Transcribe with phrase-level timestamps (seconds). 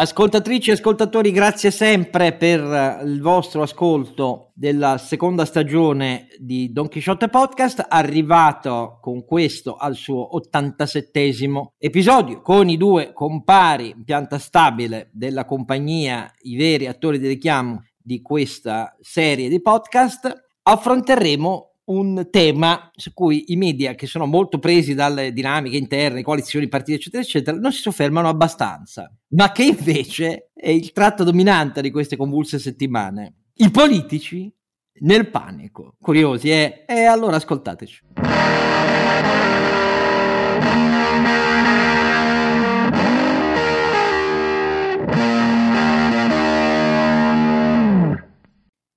[0.00, 6.88] Ascoltatrici e ascoltatori, grazie sempre per eh, il vostro ascolto della seconda stagione di Don
[6.88, 11.34] Quixote Podcast, arrivato con questo al suo 87
[11.78, 17.82] episodio, con i due compari in pianta stabile della compagnia, i veri attori di richiamo
[18.00, 24.58] di questa serie di podcast, affronteremo un tema su cui i media, che sono molto
[24.58, 30.50] presi dalle dinamiche interne, coalizioni, partiti, eccetera, eccetera, non si soffermano abbastanza, ma che invece
[30.54, 33.34] è il tratto dominante di queste convulse settimane.
[33.54, 34.52] I politici
[35.00, 35.96] nel panico.
[36.00, 36.84] Curiosi, eh?
[36.86, 38.67] E allora ascoltateci.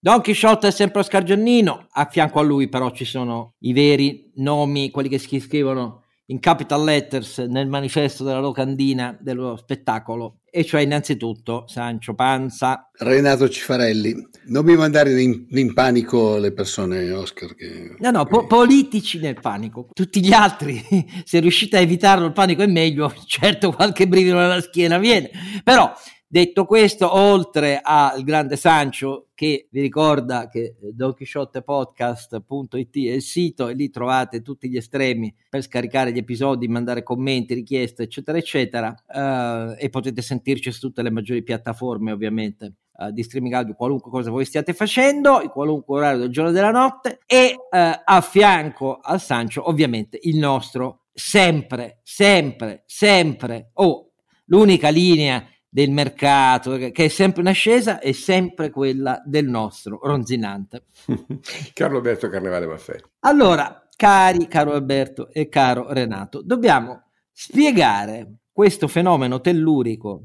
[0.03, 4.31] Don Quixote è sempre Oscar Giannino, a fianco a lui però ci sono i veri
[4.37, 10.65] nomi, quelli che si scrivono in capital letters nel manifesto della locandina dello spettacolo, e
[10.65, 12.89] cioè innanzitutto Sancio Panza.
[12.97, 17.53] Renato Cifarelli, non mi mandare in, in panico le persone, Oscar.
[17.53, 17.95] Che...
[17.99, 19.89] No, no, po- politici nel panico.
[19.93, 20.83] Tutti gli altri,
[21.25, 25.29] se riuscite a evitarlo il panico è meglio, certo qualche brivido nella schiena viene,
[25.63, 25.93] però
[26.33, 33.73] Detto questo, oltre al grande Sancho che vi ricorda che donchisciottepodcast.it è il sito e
[33.73, 39.75] lì trovate tutti gli estremi per scaricare gli episodi, mandare commenti, richieste, eccetera, eccetera, uh,
[39.77, 44.29] e potete sentirci su tutte le maggiori piattaforme, ovviamente, uh, di streaming audio, qualunque cosa
[44.29, 48.99] voi stiate facendo, in qualunque orario del giorno e della notte, e uh, a fianco
[49.01, 54.11] al Sancho, ovviamente, il nostro sempre, sempre, sempre, oh,
[54.45, 60.83] l'unica linea del mercato, che è sempre in ascesa, è sempre quella del nostro ronzinante.
[61.73, 62.99] Carlo Alberto Carnevale Maffè.
[63.21, 70.23] Allora, cari caro Alberto e caro Renato, dobbiamo spiegare questo fenomeno tellurico,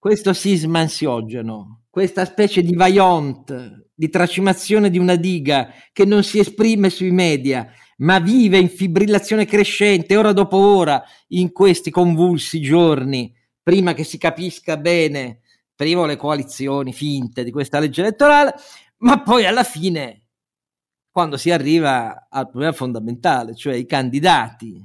[0.00, 6.40] questo sisma ansiogeno, questa specie di vaillant, di tracimazione di una diga che non si
[6.40, 13.32] esprime sui media, ma vive in fibrillazione crescente ora dopo ora in questi convulsi giorni
[13.62, 15.40] prima che si capisca bene,
[15.74, 18.54] prima le coalizioni finte di questa legge elettorale,
[18.98, 20.28] ma poi alla fine,
[21.10, 24.84] quando si arriva al problema fondamentale, cioè i candidati,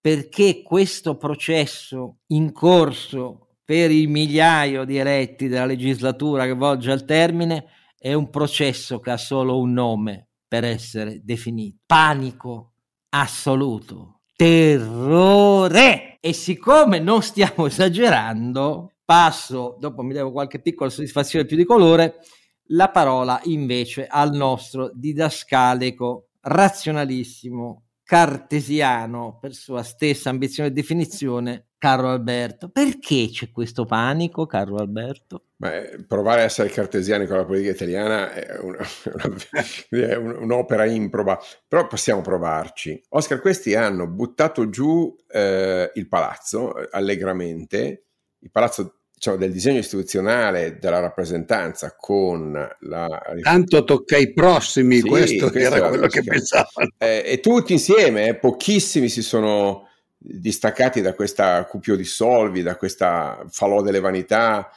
[0.00, 7.04] perché questo processo in corso per il migliaio di eletti della legislatura che volge al
[7.04, 11.78] termine è un processo che ha solo un nome per essere definito.
[11.86, 12.72] Panico
[13.10, 14.22] assoluto.
[14.34, 16.11] Terrore!
[16.24, 22.20] E siccome non stiamo esagerando, passo, dopo mi devo qualche piccola soddisfazione più di colore,
[22.66, 32.10] la parola invece al nostro didascalico, razionalissimo, cartesiano, per sua stessa ambizione e definizione, caro
[32.10, 32.68] Alberto.
[32.68, 35.46] Perché c'è questo panico, caro Alberto?
[35.56, 38.84] Beh, provare a essere cartesiani con la politica italiana è, una,
[39.14, 43.02] una, è un'opera improba, però possiamo provarci.
[43.08, 48.08] Oscar, questi hanno buttato giù eh, il palazzo eh, allegramente,
[48.40, 53.22] il palazzo diciamo, del disegno istituzionale della rappresentanza con la...
[53.40, 56.90] Tanto tocca ai prossimi, sì, questo, questo era quello che pensavano.
[56.98, 59.88] Eh, e tutti insieme, eh, pochissimi si sono
[60.18, 64.70] distaccati da questa cupio di solvi, da questa falò delle vanità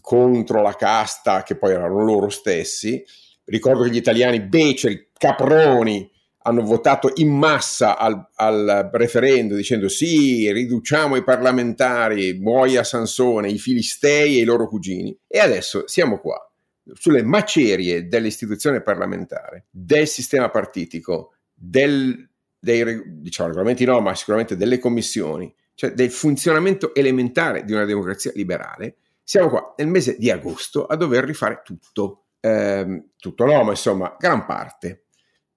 [0.00, 3.04] contro la casta che poi erano loro stessi.
[3.44, 6.10] Ricordo che gli italiani beceri, caproni,
[6.46, 13.58] hanno votato in massa al, al referendum dicendo sì, riduciamo i parlamentari, muoia Sansone, i
[13.58, 15.16] filistei e i loro cugini.
[15.26, 16.38] E adesso siamo qua,
[16.92, 22.28] sulle macerie dell'istituzione parlamentare, del sistema partitico, del
[22.64, 28.32] dei diciamo, regolamenti no, ma sicuramente delle commissioni, cioè del funzionamento elementare di una democrazia
[28.34, 33.70] liberale, siamo qua nel mese di agosto a dover rifare tutto, ehm, tutto no, ma
[33.70, 35.04] insomma, gran parte.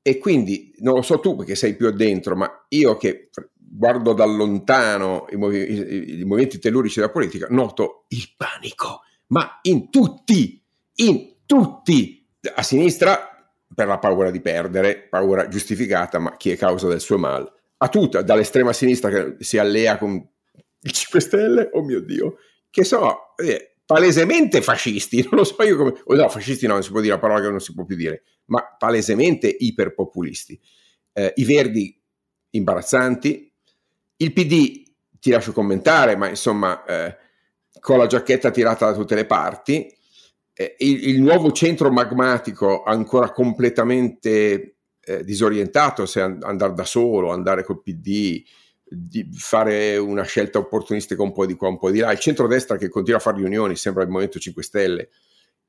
[0.08, 4.24] E quindi non lo so tu perché sei più addentro, ma io che guardo da
[4.24, 10.64] lontano i, movi- i, i movimenti tellurici della politica, noto il panico, ma in tutti,
[10.94, 16.88] in tutti, a sinistra per la paura di perdere, paura giustificata, ma chi è causa
[16.88, 17.52] del suo male?
[17.76, 22.38] A tutta, dall'estrema sinistra che si allea con i 5 Stelle, oh mio Dio,
[22.70, 25.94] che sono eh, palesemente fascisti, non lo so io come...
[26.04, 27.96] Oh no, fascisti no, non si può dire la parola che non si può più
[27.96, 30.60] dire, ma palesemente iperpopulisti.
[31.14, 32.00] Eh, I Verdi
[32.52, 33.52] imbarazzanti,
[34.18, 34.84] il PD
[35.20, 37.18] ti lascio commentare, ma insomma eh,
[37.80, 39.92] con la giacchetta tirata da tutte le parti,
[40.54, 47.32] eh, il, il, nuovo centro magmatico ancora completamente eh, disorientato se an- andare da solo,
[47.32, 48.44] andare col PD,
[48.90, 52.12] di fare una scelta opportunistica un po' di qua, un po' di là.
[52.12, 55.10] Il centrodestra che continua a fare riunioni, sembra il Movimento 5 Stelle,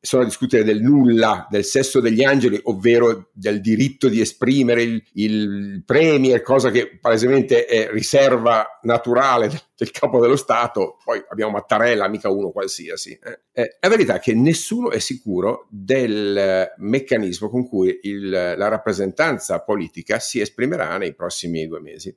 [0.01, 5.03] sono a discutere del nulla, del sesso degli angeli, ovvero del diritto di esprimere il,
[5.15, 10.99] il premier, cosa che palesemente è riserva naturale del capo dello Stato.
[11.05, 13.19] Poi abbiamo Mattarella, mica uno qualsiasi.
[13.21, 13.41] Eh.
[13.53, 19.61] Eh, la verità è che nessuno è sicuro del meccanismo con cui il, la rappresentanza
[19.63, 22.17] politica si esprimerà nei prossimi due mesi.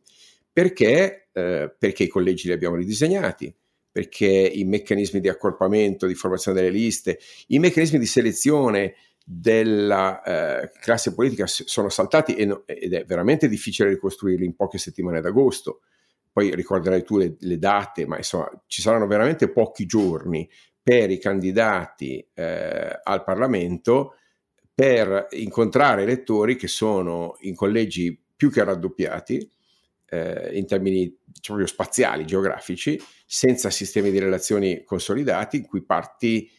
[0.51, 1.30] Perché?
[1.31, 3.53] Eh, perché i collegi li abbiamo ridisegnati,
[3.92, 10.71] perché i meccanismi di accorpamento, di formazione delle liste, i meccanismi di selezione della eh,
[10.80, 15.81] classe politica sono saltati no, ed è veramente difficile ricostruirli in poche settimane d'agosto.
[16.33, 20.50] Poi ricorderai tu le, le date, ma insomma ci saranno veramente pochi giorni
[20.81, 24.15] per i candidati eh, al Parlamento
[24.74, 29.50] per incontrare elettori che sono in collegi più che raddoppiati
[30.12, 36.50] eh, in termini diciamo, spaziali, geografici, senza sistemi di relazioni consolidati, in cui parti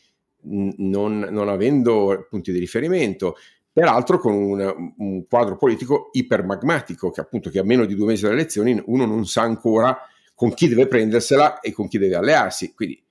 [0.45, 3.37] non, non avendo punti di riferimento,
[3.71, 8.23] peraltro con un, un, quadro politico ipermagmatico, che appunto che a meno di due mesi
[8.23, 9.99] dalle elezioni uno non sa ancora
[10.35, 12.73] con chi deve prendersela e con chi deve allearsi.
[12.75, 13.03] Quindi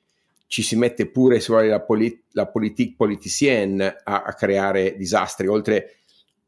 [0.47, 6.00] ci si mette pure vuole la, polit- la politique politicienne a, a creare disastri, oltre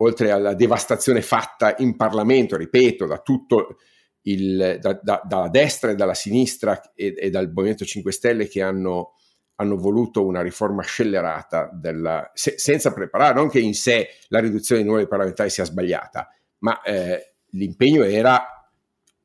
[0.04, 3.78] oltre alla devastazione fatta in Parlamento, ripeto, da tutto
[4.24, 8.62] il, da, da, dalla destra e dalla sinistra e, e, dal Movimento 5 Stelle che
[8.62, 9.14] hanno,
[9.56, 14.82] hanno voluto una riforma scellerata della, se, senza preparare, non che in sé la riduzione
[14.82, 16.30] dei numeri parlamentari sia sbagliata,
[16.60, 18.46] ma eh, l'impegno era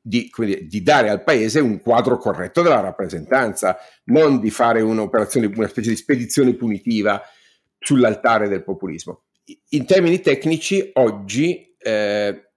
[0.01, 5.47] di, dire, di, dare al paese un quadro corretto della rappresentanza, non di fare un'operazione,
[5.47, 7.21] una specie di spedizione punitiva
[7.77, 9.23] sull'altare del populismo
[9.69, 12.49] in termini tecnici, oggi eh,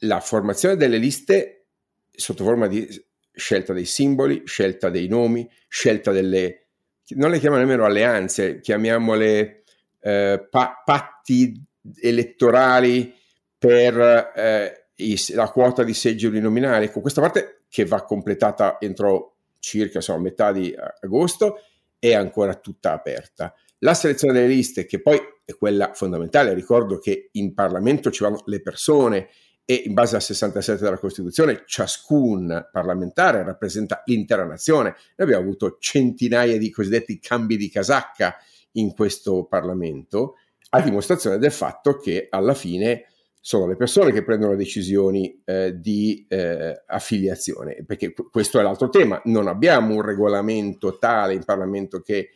[0.00, 1.66] la formazione delle liste
[2.10, 2.88] sotto forma di
[3.32, 6.68] scelta dei simboli, scelta dei nomi, scelta delle,
[7.10, 9.62] non le chiamiamo nemmeno alleanze, chiamiamole
[10.00, 11.62] eh, pa- patti
[12.00, 13.14] elettorali
[13.58, 16.90] per eh, i, la quota di seggi uninominali.
[16.90, 21.60] Con questa parte che va completata entro circa insomma, metà di agosto
[21.98, 23.54] è ancora tutta aperta.
[23.80, 28.42] La selezione delle liste, che poi è quella fondamentale, ricordo che in Parlamento ci vanno
[28.46, 29.28] le persone
[29.68, 34.90] e in base al 67 della Costituzione ciascun parlamentare rappresenta l'intera nazione.
[35.16, 38.36] Noi abbiamo avuto centinaia di cosiddetti cambi di casacca
[38.72, 40.36] in questo Parlamento,
[40.70, 43.06] a dimostrazione del fatto che alla fine
[43.40, 49.20] sono le persone che prendono decisioni eh, di eh, affiliazione, perché questo è l'altro tema,
[49.24, 52.30] non abbiamo un regolamento tale in Parlamento che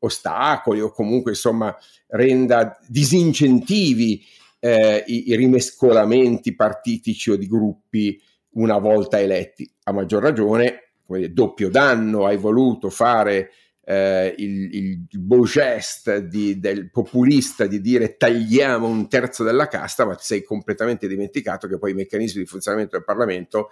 [0.00, 1.74] ostacoli o comunque insomma
[2.08, 4.22] renda disincentivi
[4.60, 8.20] eh, i, i, rimescolamenti partitici o di gruppi
[8.50, 9.70] una volta eletti.
[9.84, 13.50] A maggior ragione, come dire, doppio danno hai voluto fare
[13.84, 20.04] eh, il, il, beau geste di, del populista di dire tagliamo un terzo della casta,
[20.04, 23.70] ma ti sei completamente dimenticato che poi i meccanismi di funzionamento del Parlamento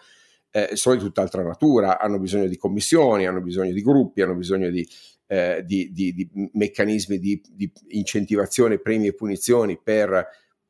[0.53, 4.71] eh, sono di tutt'altra natura, hanno bisogno di commissioni, hanno bisogno di gruppi, hanno bisogno
[4.71, 4.87] di
[5.27, 10.27] eh, di, di, di, meccanismi di, di, incentivazione, premi e punizioni per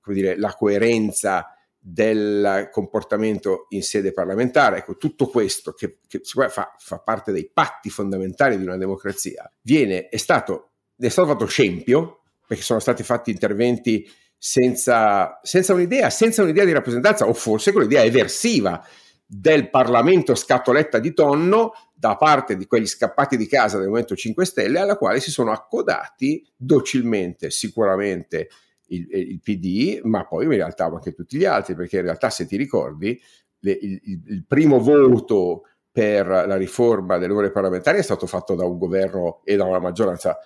[0.06, 1.48] dire, la coerenza
[1.78, 4.78] del comportamento in sede parlamentare.
[4.78, 10.08] Ecco, tutto questo che, che fa, fa, parte dei patti fondamentali di una democrazia, viene,
[10.08, 14.08] è stato, è stato fatto scempio, perché sono stati fatti interventi
[14.38, 18.82] senza, senza un'idea, senza un'idea di rappresentanza, o forse con l'idea eversiva
[19.26, 21.72] del Parlamento scatoletta di tonno
[22.04, 25.52] da parte di quegli scappati di casa del Movimento 5 Stelle alla quale si sono
[25.52, 28.50] accodati docilmente sicuramente
[28.88, 32.44] il, il PD ma poi in realtà anche tutti gli altri perché in realtà se
[32.44, 33.18] ti ricordi
[33.60, 38.66] le, il, il, primo voto per la riforma delle ore parlamentari è stato fatto da
[38.66, 40.38] un governo e da una maggioranza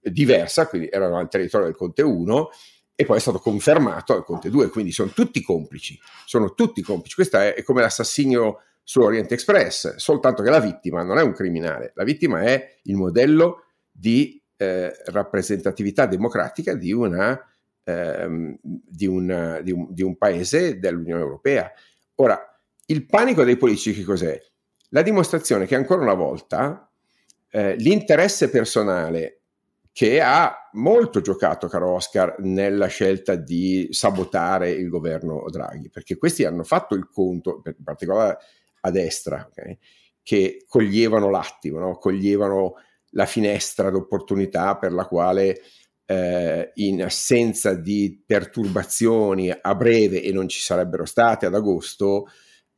[0.00, 2.50] diversa, quindi erano al territorio del Conte 1
[2.94, 7.16] e poi è stato confermato al Conte 2, quindi sono tutti complici, sono tutti complici.
[7.16, 8.60] Questo è come l'assassinio
[8.90, 12.96] su Oriente Express, soltanto che la vittima non è un criminale, la vittima è il
[12.96, 17.40] modello di eh, rappresentatività democratica di, una,
[17.84, 21.70] ehm, di, una, di, un, di un paese dell'Unione Europea.
[22.16, 22.36] Ora,
[22.86, 24.36] il panico dei politici che cos'è?
[24.88, 26.90] La dimostrazione che ancora una volta
[27.48, 29.42] eh, l'interesse personale
[29.92, 36.44] che ha molto giocato, caro Oscar, nella scelta di sabotare il governo Draghi, perché questi
[36.44, 38.38] hanno fatto il conto, in particolare
[38.80, 39.78] a destra, okay,
[40.22, 41.96] che coglievano l'attimo, no?
[41.98, 42.74] coglievano
[43.10, 45.60] la finestra d'opportunità per la quale
[46.06, 52.26] eh, in assenza di perturbazioni a breve, e non ci sarebbero state ad agosto,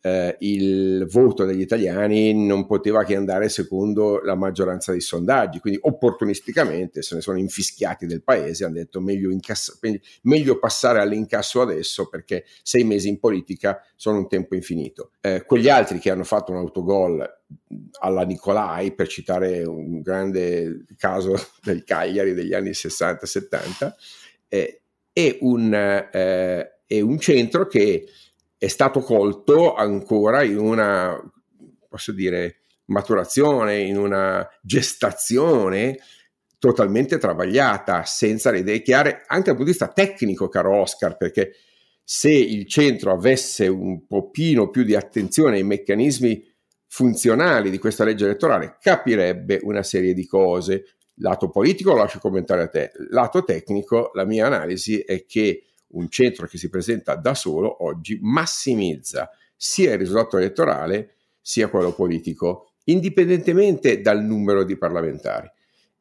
[0.04, 5.78] eh, il voto degli italiani non poteva che andare secondo la maggioranza dei sondaggi, quindi
[5.82, 9.78] opportunisticamente se ne sono infischiati del paese, hanno detto meglio, incassa-
[10.22, 15.12] meglio passare all'incasso adesso perché sei mesi in politica sono un tempo infinito.
[15.20, 17.24] Eh, quegli altri che hanno fatto un autogol
[18.00, 23.92] alla Nicolai, per citare un grande caso del Cagliari degli anni 60-70,
[24.48, 24.80] eh,
[25.12, 28.06] è, un, eh, è un centro che
[28.62, 31.20] è stato colto ancora in una,
[31.88, 35.98] posso dire, maturazione, in una gestazione
[36.60, 41.56] totalmente travagliata, senza le idee chiare, anche dal punto di vista tecnico, caro Oscar, perché
[42.04, 46.48] se il centro avesse un pochino più di attenzione ai meccanismi
[46.86, 50.84] funzionali di questa legge elettorale, capirebbe una serie di cose.
[51.16, 56.08] Lato politico lo lascio commentare a te, lato tecnico la mia analisi è che un
[56.08, 62.72] centro che si presenta da solo oggi massimizza sia il risultato elettorale sia quello politico,
[62.84, 65.50] indipendentemente dal numero di parlamentari.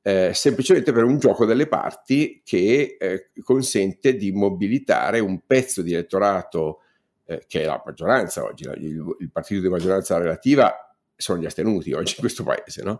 [0.04, 5.94] Eh, semplicemente per un gioco delle parti che eh, consente di mobilitare un pezzo di
[5.94, 6.80] elettorato
[7.26, 10.74] eh, che è la maggioranza oggi, il, il, partito di maggioranza relativa
[11.16, 13.00] sono gli astenuti oggi in questo paese, no?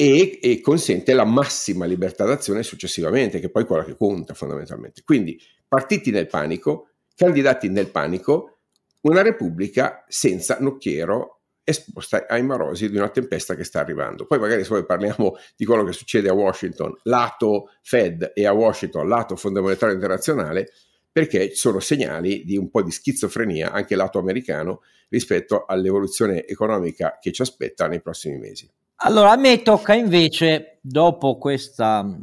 [0.00, 5.02] E, e, consente la massima libertà d'azione successivamente, che è poi quella che conta fondamentalmente.
[5.04, 8.58] Quindi partiti nel panico, candidati nel panico,
[9.00, 14.24] una repubblica senza nocchiero esposta ai marosi di una tempesta che sta arrivando.
[14.24, 18.52] Poi magari se poi parliamo di quello che succede a Washington, lato Fed e a
[18.52, 20.70] Washington, lato Fondo Monetario Internazionale,
[21.10, 27.32] perché sono segnali di un po' di schizofrenia anche lato americano rispetto all'evoluzione economica che
[27.32, 28.70] ci aspetta nei prossimi mesi.
[29.00, 32.16] Allora, a me tocca invece, dopo questa mm,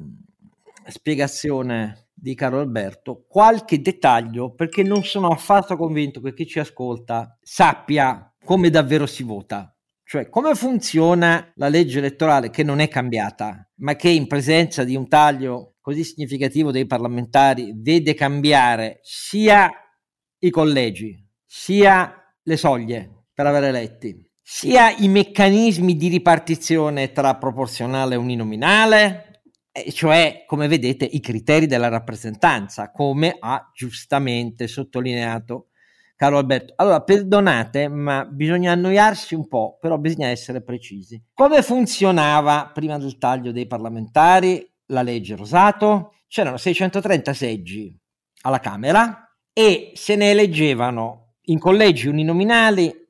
[0.88, 7.38] spiegazione di caro Alberto, qualche dettaglio perché non sono affatto convinto che chi ci ascolta
[7.42, 9.74] sappia come davvero si vota.
[10.04, 14.98] Cioè, come funziona la legge elettorale che non è cambiata, ma che in presenza di
[14.98, 19.72] un taglio così significativo dei parlamentari vede cambiare sia
[20.40, 22.14] i collegi, sia
[22.44, 29.42] le soglie per avere eletti, sia i meccanismi di ripartizione tra proporzionale e uninominale,
[29.92, 35.70] cioè, come vedete, i criteri della rappresentanza, come ha giustamente sottolineato
[36.16, 36.74] caro Alberto.
[36.78, 41.20] Allora, perdonate, ma bisogna annoiarsi un po', però bisogna essere precisi.
[41.34, 46.18] Come funzionava prima del taglio dei parlamentari la legge Rosato?
[46.28, 48.00] C'erano 630 seggi
[48.42, 53.05] alla Camera e se ne eleggevano in collegi uninominali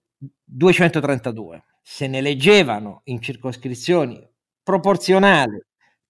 [0.45, 1.63] 232.
[1.81, 4.25] Se ne eleggevano in circoscrizioni
[4.63, 5.61] proporzionali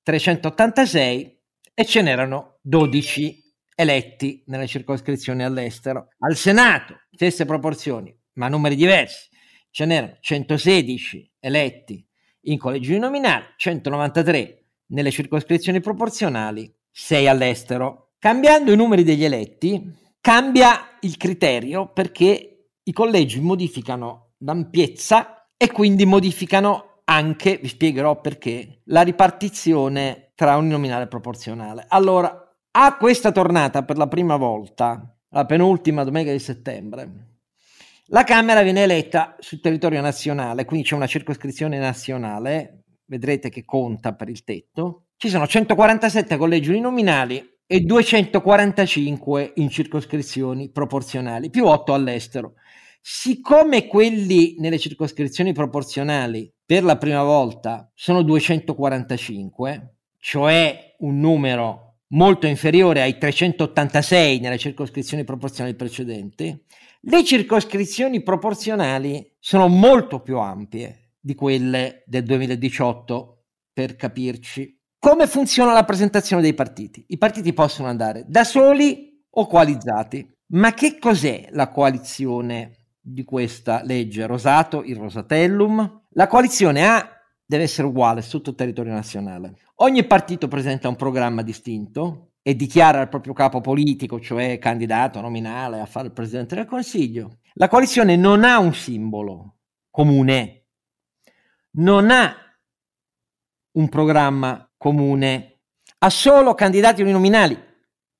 [0.03, 1.41] 386
[1.73, 3.43] e ce n'erano 12
[3.75, 6.09] eletti nelle circoscrizioni all'estero.
[6.19, 9.29] Al Senato, stesse proporzioni, ma numeri diversi.
[9.69, 12.07] Ce n'erano 116 eletti
[12.41, 18.11] in collegi nominali, 193 nelle circoscrizioni proporzionali, 6 all'estero.
[18.19, 26.05] Cambiando i numeri degli eletti, cambia il criterio perché i collegi modificano l'ampiezza e quindi
[26.05, 31.85] modificano anche, vi spiegherò perché, la ripartizione tra uninominale e proporzionale.
[31.87, 37.33] Allora, a questa tornata per la prima volta, la penultima domenica di settembre,
[38.07, 44.13] la Camera viene eletta sul territorio nazionale, quindi c'è una circoscrizione nazionale, vedrete che conta
[44.13, 45.07] per il tetto.
[45.17, 52.53] Ci sono 147 collegi uninominali e 245 in circoscrizioni proporzionali, più 8 all'estero.
[53.07, 62.47] Siccome quelli nelle circoscrizioni proporzionali per la prima volta sono 245, cioè un numero molto
[62.47, 66.59] inferiore ai 386 nelle circoscrizioni proporzionali precedenti,
[67.01, 74.81] le circoscrizioni proporzionali sono molto più ampie di quelle del 2018, per capirci.
[74.97, 77.05] Come funziona la presentazione dei partiti?
[77.09, 80.27] I partiti possono andare da soli o coalizzati.
[80.47, 86.05] Ma che cos'è la coalizione di questa legge Rosato, il Rosatellum.
[86.13, 87.07] La coalizione A
[87.45, 89.59] deve essere uguale su tutto il territorio nazionale.
[89.75, 95.81] Ogni partito presenta un programma distinto e dichiara il proprio capo politico, cioè candidato nominale
[95.81, 97.37] a fare il presidente del Consiglio.
[97.53, 99.57] La coalizione non ha un simbolo
[99.91, 100.65] comune,
[101.73, 102.35] non ha
[103.73, 105.59] un programma comune,
[105.99, 107.57] ha solo candidati uninominali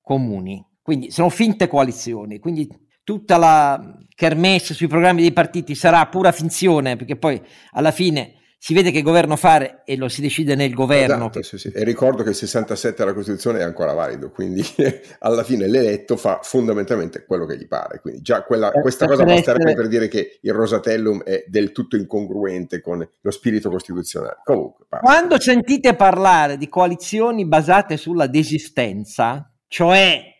[0.00, 0.64] comuni.
[0.80, 2.68] Quindi sono finte coalizioni, quindi
[3.06, 8.74] tutta la kermesse sui programmi dei partiti sarà pura finzione, perché poi alla fine si
[8.74, 11.30] vede che governo fare e lo si decide nel governo.
[11.30, 11.70] Esatto, sì, sì.
[11.72, 14.60] E ricordo che il 67 della Costituzione è ancora valido, quindi
[15.20, 18.00] alla fine l'eletto fa fondamentalmente quello che gli pare.
[18.00, 19.80] Quindi già quella, eh, questa cosa basterebbe essere...
[19.80, 24.40] per dire che il Rosatellum è del tutto incongruente con lo spirito costituzionale.
[24.42, 30.34] Comunque, Quando sentite parlare di coalizioni basate sulla desistenza, cioè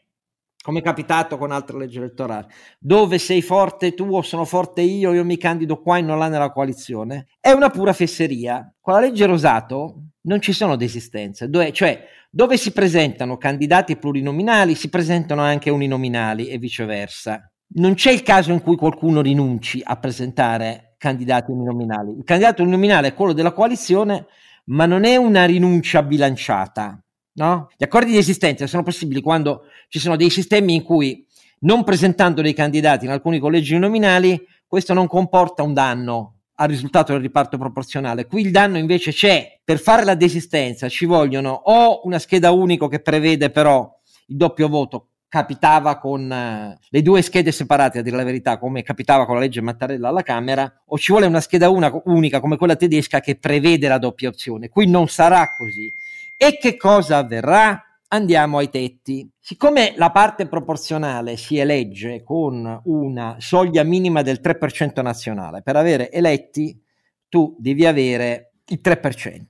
[0.67, 2.49] come è capitato con altre leggi elettorali,
[2.81, 6.27] dove sei forte tu o sono forte io, io mi candido qua e non là
[6.27, 8.75] nella coalizione, è una pura fesseria.
[8.81, 14.75] Con la legge Rosato non ci sono desistenze, dove, cioè dove si presentano candidati plurinominali
[14.75, 17.49] si presentano anche uninominali e viceversa.
[17.75, 22.11] Non c'è il caso in cui qualcuno rinunci a presentare candidati uninominali.
[22.11, 24.27] Il candidato uninominale è quello della coalizione,
[24.65, 27.06] ma non è una rinuncia bilanciata
[27.37, 27.71] No?
[27.77, 31.27] Gli accordi di esistenza sono possibili quando ci sono dei sistemi in cui,
[31.61, 37.13] non presentando dei candidati in alcuni collegi nominali, questo non comporta un danno al risultato
[37.13, 38.27] del riparto proporzionale.
[38.27, 39.61] Qui il danno invece c'è.
[39.63, 43.91] Per fare la desistenza ci vogliono o una scheda unico che prevede però
[44.29, 48.83] il doppio voto, capitava con uh, le due schede separate, a dire la verità, come
[48.83, 52.57] capitava con la legge Mattarella alla Camera, o ci vuole una scheda una, unica come
[52.57, 54.69] quella tedesca che prevede la doppia opzione.
[54.69, 55.93] Qui non sarà così.
[56.37, 57.83] E che cosa avverrà?
[58.09, 59.29] Andiamo ai tetti.
[59.41, 66.11] Siccome la parte proporzionale si elegge con una soglia minima del 3% nazionale, per avere
[66.11, 66.81] eletti
[67.29, 69.45] tu devi avere il 3%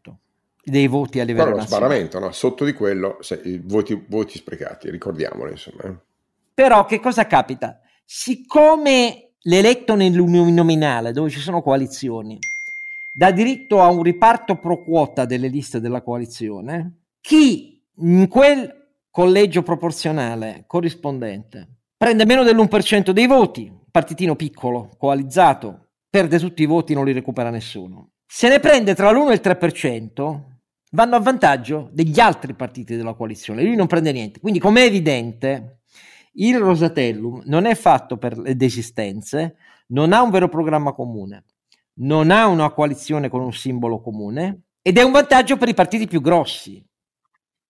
[0.63, 1.87] dei voti a livello Però nazionale.
[1.87, 2.33] sparamento, no?
[2.33, 5.83] sotto di quello, se, voti, voti sprecati, ricordiamolo insomma.
[5.85, 5.95] Eh.
[6.55, 7.81] Però che cosa capita?
[8.05, 12.39] Siccome l'eletto nell'uninominale, dove ci sono coalizioni,
[13.17, 19.63] dà diritto a un riparto pro quota delle liste della coalizione, chi in quel collegio
[19.63, 27.07] proporzionale corrispondente prende meno dell'1% dei voti, partitino piccolo, coalizzato, perde tutti i voti, non
[27.07, 28.11] li recupera nessuno.
[28.27, 30.41] Se ne prende tra l'1 e il 3%,
[30.91, 34.41] vanno a vantaggio degli altri partiti della coalizione, lui non prende niente.
[34.41, 35.79] Quindi, come è evidente,
[36.33, 39.57] il Rosatellum non è fatto per le desistenze,
[39.89, 41.45] non ha un vero programma comune,
[41.99, 46.07] non ha una coalizione con un simbolo comune ed è un vantaggio per i partiti
[46.07, 46.85] più grossi,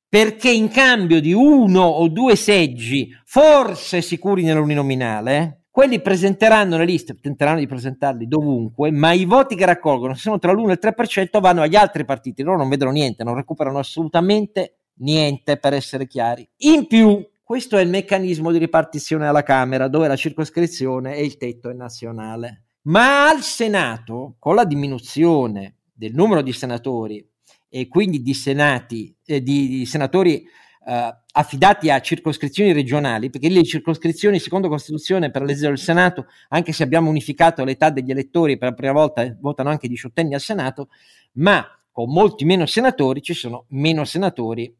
[0.09, 7.14] perché in cambio di uno o due seggi, forse sicuri nell'uninominale, quelli presenteranno le liste,
[7.20, 10.79] tenteranno di presentarli dovunque, ma i voti che raccolgono, se sono tra l'1 e il
[10.81, 16.07] 3%, vanno agli altri partiti, loro non vedono niente, non recuperano assolutamente niente, per essere
[16.07, 16.48] chiari.
[16.59, 21.37] In più, questo è il meccanismo di ripartizione alla Camera, dove la circoscrizione e il
[21.37, 22.65] tetto è nazionale.
[22.87, 27.27] Ma al Senato, con la diminuzione del numero di senatori
[27.68, 30.46] e quindi di, senati, eh, di, di senatori
[30.87, 36.72] eh, affidati a circoscrizioni regionali, perché le circoscrizioni, secondo Costituzione, per l'esercizio del Senato, anche
[36.72, 40.35] se abbiamo unificato l'età degli elettori per la prima volta, eh, votano anche i diciottenni
[40.35, 40.88] al Senato,
[41.33, 44.72] ma con molti meno senatori ci sono meno senatori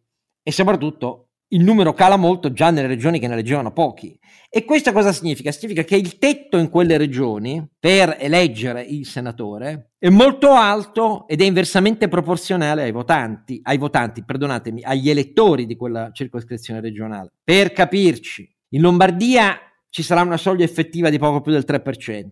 [0.43, 4.19] e soprattutto il numero cala molto già nelle regioni che ne eleggevano pochi.
[4.49, 5.53] E questo cosa significa?
[5.53, 11.41] Significa che il tetto in quelle regioni per eleggere il senatore è molto alto ed
[11.41, 17.33] è inversamente proporzionale ai votanti, ai votanti, perdonatemi, agli elettori di quella circoscrizione regionale.
[17.45, 19.59] Per capirci, in Lombardia
[19.91, 22.29] ci sarà una soglia effettiva di poco più del 3%.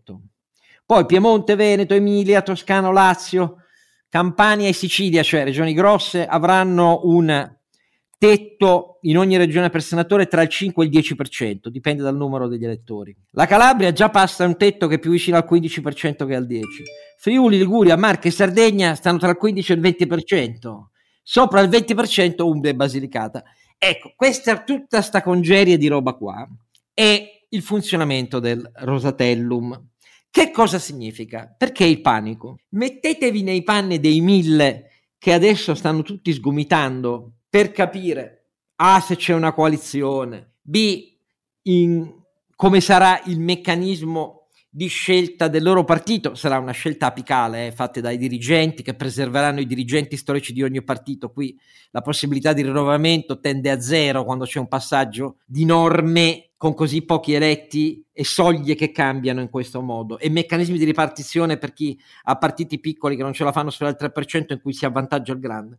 [0.87, 3.57] Poi Piemonte, Veneto, Emilia, Toscano, Lazio,
[4.09, 7.53] Campania e Sicilia, cioè regioni grosse, avranno un
[8.24, 12.48] tetto in ogni regione per senatore tra il 5 e il 10%, dipende dal numero
[12.48, 13.14] degli elettori.
[13.32, 16.62] La Calabria già passa un tetto che è più vicino al 15% che al 10%.
[17.18, 20.54] Friuli, Liguria, Marche e Sardegna stanno tra il 15 e il 20%.
[21.22, 23.42] Sopra il 20% Umbria e Basilicata.
[23.76, 26.48] Ecco, questa tutta sta congerie di roba qua
[26.94, 29.88] è il funzionamento del Rosatellum.
[30.30, 31.54] Che cosa significa?
[31.54, 32.60] Perché il panico?
[32.70, 38.46] Mettetevi nei panni dei mille che adesso stanno tutti sgomitando per capire
[38.80, 41.14] A se c'è una coalizione, B
[41.62, 42.12] in,
[42.56, 48.00] come sarà il meccanismo di scelta del loro partito, sarà una scelta apicale eh, fatta
[48.00, 51.56] dai dirigenti che preserveranno i dirigenti storici di ogni partito, qui
[51.92, 57.04] la possibilità di rinnovamento tende a zero quando c'è un passaggio di norme con così
[57.04, 60.18] pochi eletti e soglie che cambiano in questo modo.
[60.18, 63.90] E meccanismi di ripartizione per chi ha partiti piccoli che non ce la fanno solo
[63.90, 65.78] al 3% in cui si avvantaggia il grande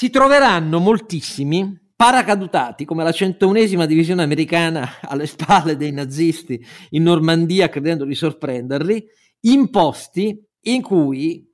[0.00, 6.58] si troveranno moltissimi paracadutati come la centounesima divisione americana alle spalle dei nazisti
[6.92, 9.04] in Normandia credendo di sorprenderli,
[9.40, 11.49] in posti in cui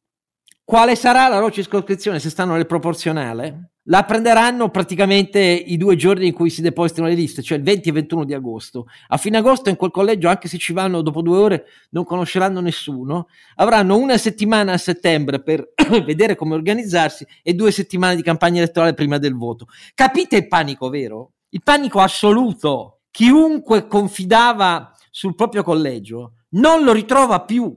[0.68, 3.74] Quale sarà la loro circoscrizione se stanno nel proporzionale?
[3.84, 7.88] La prenderanno praticamente i due giorni in cui si depositano le liste, cioè il 20
[7.88, 8.86] e 21 di agosto.
[9.06, 12.58] A fine agosto in quel collegio, anche se ci vanno dopo due ore, non conosceranno
[12.58, 13.28] nessuno.
[13.54, 15.72] Avranno una settimana a settembre per
[16.04, 19.68] vedere come organizzarsi e due settimane di campagna elettorale prima del voto.
[19.94, 21.34] Capite il panico, vero?
[21.50, 23.02] Il panico assoluto.
[23.12, 27.72] Chiunque confidava sul proprio collegio non lo ritrova più.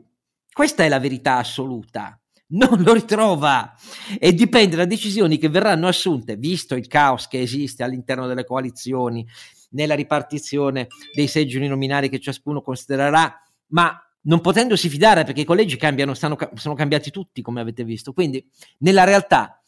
[0.52, 2.19] Questa è la verità assoluta
[2.50, 3.74] non lo ritrova
[4.18, 9.26] e dipende da decisioni che verranno assunte, visto il caos che esiste all'interno delle coalizioni,
[9.72, 15.78] nella ripartizione dei seggi uninominali che ciascuno considererà, ma non potendosi fidare perché i collegi
[15.78, 18.14] cambiano, stanno, sono cambiati tutti, come avete visto.
[18.14, 18.46] Quindi,
[18.80, 19.59] nella realtà,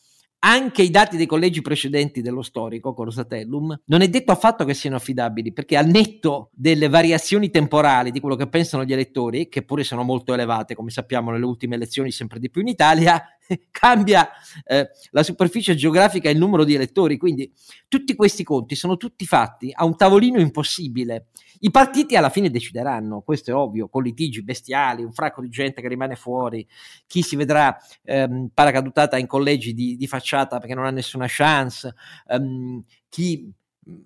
[0.43, 4.95] anche i dati dei collegi precedenti dello storico Corsatellum non è detto affatto che siano
[4.95, 9.83] affidabili, perché al netto delle variazioni temporali di quello che pensano gli elettori, che pure
[9.83, 13.23] sono molto elevate, come sappiamo nelle ultime elezioni sempre di più in Italia,
[13.71, 14.29] cambia
[14.65, 17.51] eh, la superficie geografica e il numero di elettori, quindi
[17.87, 21.27] tutti questi conti sono tutti fatti a un tavolino impossibile.
[21.59, 25.81] I partiti alla fine decideranno, questo è ovvio, con litigi bestiali, un fracco di gente
[25.81, 26.67] che rimane fuori,
[27.05, 31.93] chi si vedrà ehm, paracadutata in collegi di, di, facciata perché non ha nessuna chance,
[32.27, 33.53] ehm, chi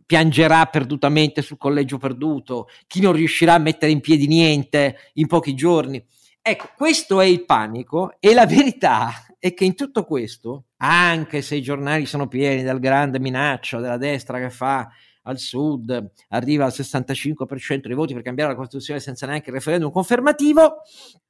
[0.06, 5.54] piangerà perdutamente sul collegio perduto, chi non riuscirà a mettere in piedi niente in pochi
[5.54, 6.04] giorni.
[6.48, 11.56] Ecco, questo è il panico e la verità è che in tutto questo, anche se
[11.56, 14.88] i giornali sono pieni del grande minaccio della destra che fa
[15.24, 19.90] al sud, arriva al 65% dei voti per cambiare la Costituzione senza neanche il referendum
[19.90, 20.82] confermativo,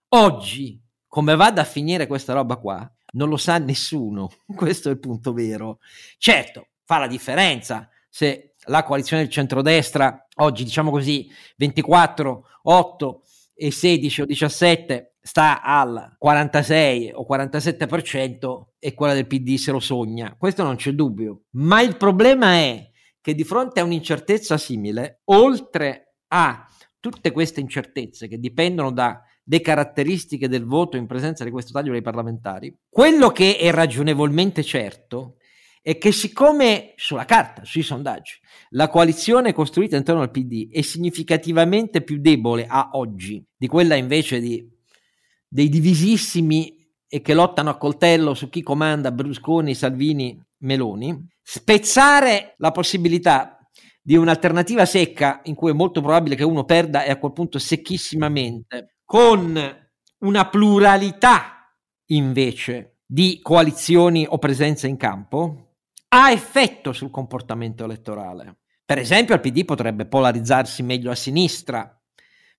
[0.09, 4.99] oggi, come vada a finire questa roba qua, non lo sa nessuno, questo è il
[4.99, 5.79] punto vero.
[6.17, 13.21] Certo, fa la differenza se la coalizione del centrodestra oggi, diciamo così, 24, 8
[13.55, 19.79] e 16 o 17 sta al 46 o 47% e quella del PD se lo
[19.79, 20.35] sogna.
[20.37, 21.45] Questo non c'è dubbio.
[21.51, 22.89] Ma il problema è
[23.21, 26.67] che di fronte a un'incertezza simile, oltre a
[26.99, 31.91] tutte queste incertezze che dipendono da le caratteristiche del voto in presenza di questo taglio
[31.91, 35.37] dei parlamentari, quello che è ragionevolmente certo
[35.85, 42.01] è che siccome sulla carta, sui sondaggi, la coalizione costruita intorno al PD è significativamente
[42.01, 44.67] più debole a oggi di quella invece di
[45.47, 46.75] dei divisissimi
[47.07, 53.59] e che lottano a coltello su chi comanda Berlusconi, Salvini, Meloni, spezzare la possibilità
[54.01, 57.59] di un'alternativa secca in cui è molto probabile che uno perda e a quel punto
[57.59, 59.55] secchissimamente, con
[60.17, 61.71] una pluralità
[62.07, 65.64] invece di coalizioni o presenze in campo,
[66.21, 68.59] ha effetto sul comportamento elettorale.
[68.85, 71.99] Per esempio, il PD potrebbe polarizzarsi meglio a sinistra,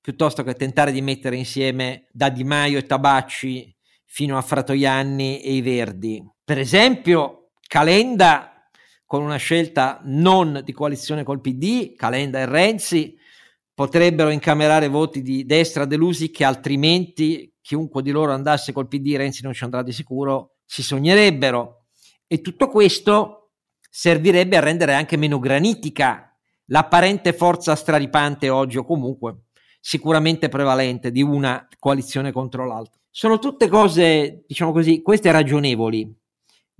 [0.00, 5.54] piuttosto che tentare di mettere insieme da Di Maio e Tabacci fino a Fratoianni e
[5.54, 6.22] i Verdi.
[6.44, 8.68] Per esempio, Calenda
[9.04, 13.16] con una scelta non di coalizione col PD, Calenda e Renzi
[13.72, 19.42] potrebbero incamerare voti di destra delusi che altrimenti chiunque di loro andasse col PD, Renzi
[19.42, 21.86] non ci andrà di sicuro, si sognerebbero.
[22.26, 23.35] E tutto questo
[23.98, 26.30] servirebbe a rendere anche meno granitica
[26.66, 29.44] l'apparente forza straripante oggi o comunque
[29.80, 33.00] sicuramente prevalente di una coalizione contro l'altra.
[33.08, 36.14] Sono tutte cose, diciamo così, queste ragionevoli,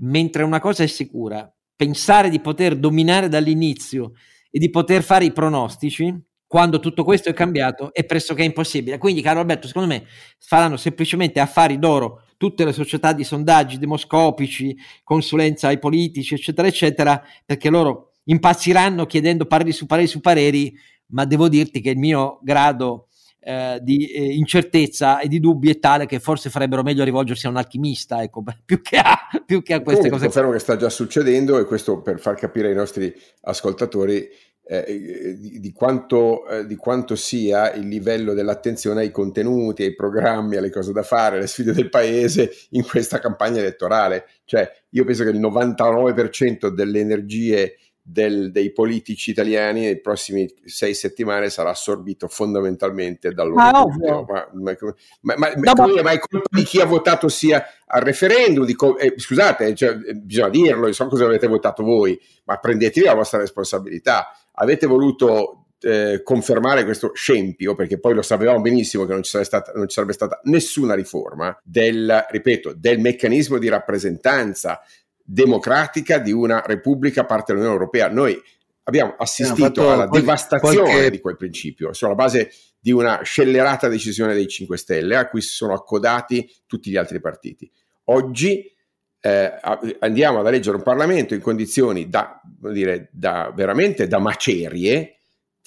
[0.01, 4.13] mentre una cosa è sicura, pensare di poter dominare dall'inizio
[4.51, 6.15] e di poter fare i pronostici,
[6.47, 8.99] quando tutto questo è cambiato, è pressoché impossibile.
[8.99, 10.05] Quindi, caro Alberto, secondo me
[10.39, 17.23] faranno semplicemente affari d'oro tutte le società di sondaggi demoscopici, consulenza ai politici, eccetera, eccetera,
[17.45, 20.75] perché loro impazziranno chiedendo pareri su pareri su pareri
[21.09, 23.09] ma devo dirti che il mio grado
[23.41, 27.51] eh, di eh, incertezza e di dubbi è tale che forse farebbero meglio rivolgersi a
[27.51, 30.25] un alchimista, ecco, più che a, più che a queste Comunque, cose.
[30.25, 34.29] Confermo che sta già succedendo e questo per far capire ai nostri ascoltatori
[34.69, 39.95] eh, eh, di, di, quanto, eh, di, quanto, sia il livello dell'attenzione ai contenuti, ai
[39.95, 44.27] programmi, alle cose da fare, alle sfide del paese in questa campagna elettorale.
[44.45, 47.77] Cioè, io penso che il 99% delle energie
[48.09, 53.85] del, dei politici italiani nei prossimi sei settimane sarà assorbito fondamentalmente dal loro ah,
[54.23, 54.77] ma, ma,
[55.23, 58.73] ma, ma, no, ma, è colpa di chi ha votato sia al referendum?
[58.77, 62.17] Co- eh, scusate cioè, eh, bisogna dirlo so cosa avete votato voi?
[62.45, 68.61] Ma prendetevi la vostra responsabilità avete voluto eh, confermare questo scempio, perché poi lo sapevamo
[68.61, 73.59] benissimo che non ci, stata, non ci, sarebbe stata nessuna riforma del, ripeto, del meccanismo
[73.59, 74.81] di rappresentanza
[75.23, 78.09] democratica di una repubblica parte dell'Unione Europea.
[78.09, 78.41] Noi
[78.85, 81.11] abbiamo assistito alla qualche, devastazione qualche...
[81.11, 85.55] di quel principio sulla base di una scellerata decisione dei 5 Stelle a cui si
[85.55, 87.71] sono accodati tutti gli altri partiti.
[88.05, 88.73] oggi
[89.21, 89.53] eh,
[90.01, 92.41] andiamo ad eleggere un Parlamento in condizioni da,
[92.73, 95.19] dire, da veramente da macerie,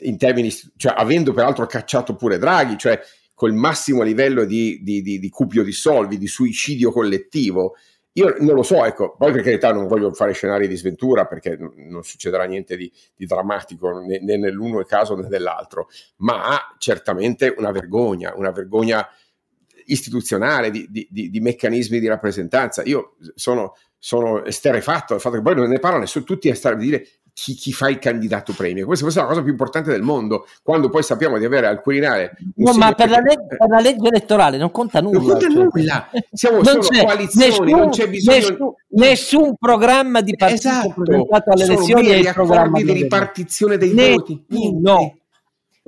[0.02, 3.00] in termini, cioè avendo peraltro cacciato pure Draghi, cioè
[3.34, 7.76] col massimo livello di, di, di, di cupio di soldi, di suicidio collettivo.
[8.14, 11.58] Io non lo so, ecco, poi per carità non voglio fare scenari di sventura perché
[11.58, 17.72] non succederà niente di, di drammatico né, né, nell'uno caso né nell'altro, ma certamente una
[17.72, 19.08] vergogna, una vergogna
[19.92, 22.84] istituzionale, di, di, di, di meccanismi di rappresentanza.
[22.86, 26.76] Io sono, sono esterefatto dal fatto che poi non ne parlano nessuno, tutti a stare
[26.76, 27.08] a dire
[27.40, 28.86] chi, chi, fa il candidato premio.
[28.86, 31.82] Questa, questa è la cosa più importante del mondo, quando poi sappiamo di avere al
[31.82, 32.36] Quirinale...
[32.56, 35.20] No, ma per la, leg- per la, legge elettorale non conta nulla.
[35.20, 35.64] Non conta cioè.
[35.64, 36.10] nulla.
[36.32, 38.38] Siamo non c'è, coalizioni, nessun, non c'è bisogno...
[38.38, 41.02] Nessun, nessun programma di partito esatto.
[41.02, 44.46] presentato alle elezioni è il programma di ripartizione dei ne, voti.
[44.82, 45.19] No,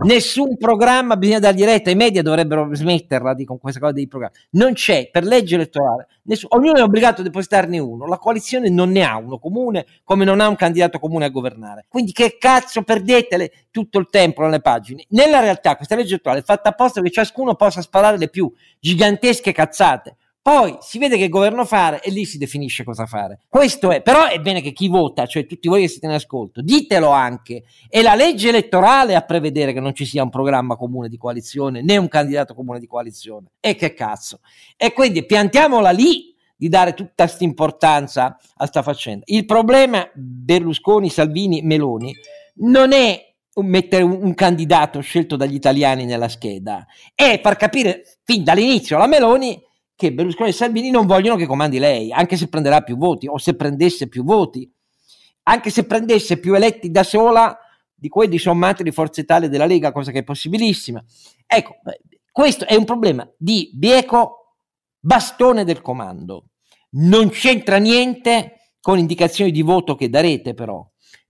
[0.04, 4.36] Nessun programma bisogna dargli retta, i media dovrebbero smetterla di, con questa cosa dei programmi.
[4.52, 8.90] Non c'è per legge elettorale, nessun, ognuno è obbligato a depositarne uno, la coalizione non
[8.90, 11.86] ne ha uno comune, come non ha un candidato comune a governare.
[11.88, 15.06] Quindi che cazzo perdetele tutto il tempo nelle pagine?
[15.10, 19.52] Nella realtà questa legge elettorale è fatta apposta che ciascuno possa sparare le più gigantesche
[19.52, 23.42] cazzate poi si vede che governo fare e lì si definisce cosa fare.
[23.48, 26.62] Questo è, però è bene che chi vota, cioè tutti voi che siete in ascolto,
[26.62, 27.64] ditelo anche.
[27.88, 31.84] È la legge elettorale a prevedere che non ci sia un programma comune di coalizione
[31.84, 33.52] né un candidato comune di coalizione.
[33.60, 34.40] E che cazzo.
[34.76, 39.26] E quindi piantiamola lì di dare tutta questa importanza a sta faccenda.
[39.28, 42.16] Il problema Berlusconi, Salvini, Meloni
[42.56, 48.96] non è mettere un, candidato scelto dagli italiani nella scheda, è far capire fin dall'inizio
[48.96, 49.62] alla Meloni
[50.02, 53.38] che Berlusconi e Salvini non vogliono che comandi lei, anche se prenderà più voti o
[53.38, 54.68] se prendesse più voti,
[55.44, 57.56] anche se prendesse più eletti da sola
[57.94, 61.04] di quelli sommati di Forza Italia della Lega, cosa che è possibilissima.
[61.46, 61.76] Ecco,
[62.32, 64.56] questo è un problema di bieco
[65.00, 66.46] bastone del comando.
[66.94, 70.84] Non c'entra niente con indicazioni di voto che darete, però,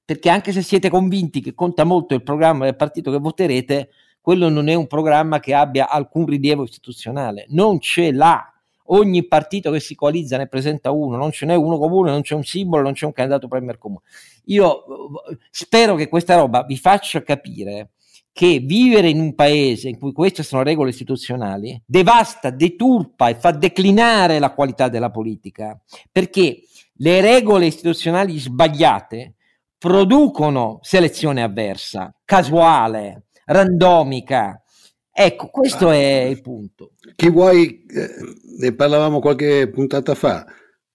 [0.05, 3.89] perché anche se siete convinti che conta molto il programma del partito che voterete,
[4.21, 8.50] quello non è un programma che abbia alcun rilievo istituzionale, non ce l'ha
[8.93, 12.36] ogni partito che si coalizza ne presenta uno, non ce n'è uno comune, non c'è
[12.36, 14.01] un simbolo, non c'è un candidato premier comune.
[14.45, 14.84] Io
[15.49, 17.91] spero che questa roba vi faccia capire
[18.34, 23.51] che vivere in un paese in cui queste sono regole istituzionali devasta, deturpa e fa
[23.51, 25.80] declinare la qualità della politica,
[26.12, 26.62] perché
[26.95, 29.36] le regole istituzionali sbagliate
[29.77, 34.61] producono selezione avversa, casuale, randomica,
[35.13, 36.93] Ecco, questo ah, è il punto.
[37.15, 38.10] Chi vuoi, eh,
[38.60, 40.45] ne parlavamo qualche puntata fa,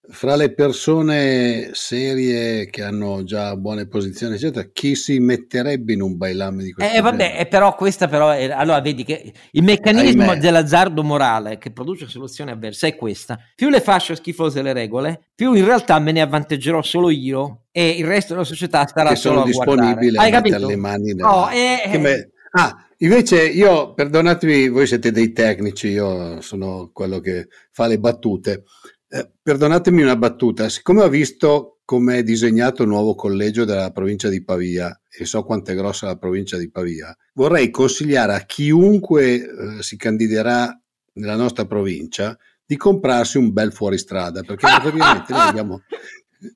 [0.09, 6.17] fra le persone serie che hanno già buone posizioni, eccetera, chi si metterebbe in un
[6.17, 10.31] bailame di questo eh, vabbè, eh, però questa però è, allora vedi che il meccanismo
[10.31, 10.39] Ahimè.
[10.39, 13.39] dell'azzardo morale che produce soluzioni avverse è questa.
[13.55, 17.91] Più le faccio schifose le regole, più in realtà me ne avvantaggerò solo io e
[17.91, 20.55] il resto della società starà che solo sono disponibili a guardare.
[20.55, 21.15] alle mani.
[21.15, 21.29] Nella...
[21.29, 22.31] No, eh, me...
[22.53, 28.65] Ah, Invece io, perdonatemi, voi siete dei tecnici, io sono quello che fa le battute.
[29.09, 34.29] Eh, perdonatemi una battuta, siccome ho visto come è disegnato il nuovo collegio della provincia
[34.29, 39.35] di Pavia e so quanto è grossa la provincia di Pavia, vorrei consigliare a chiunque
[39.35, 40.79] eh, si candiderà
[41.15, 45.83] nella nostra provincia di comprarsi un bel fuoristrada, perché ovviamente noi abbiamo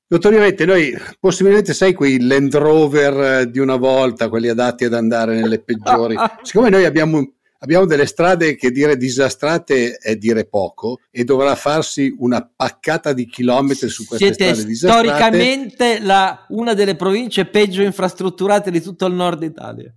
[0.09, 5.35] Notoriamente noi possibilmente sai quei Land Rover eh, di una volta, quelli adatti ad andare
[5.35, 6.17] nelle peggiori.
[6.43, 12.15] Siccome noi abbiamo, abbiamo delle strade che dire disastrate è dire poco e dovrà farsi
[12.19, 15.09] una paccata di chilometri su queste Siete strade disastrate.
[15.09, 19.93] Storicamente la, una delle province peggio infrastrutturate di tutto il nord Italia.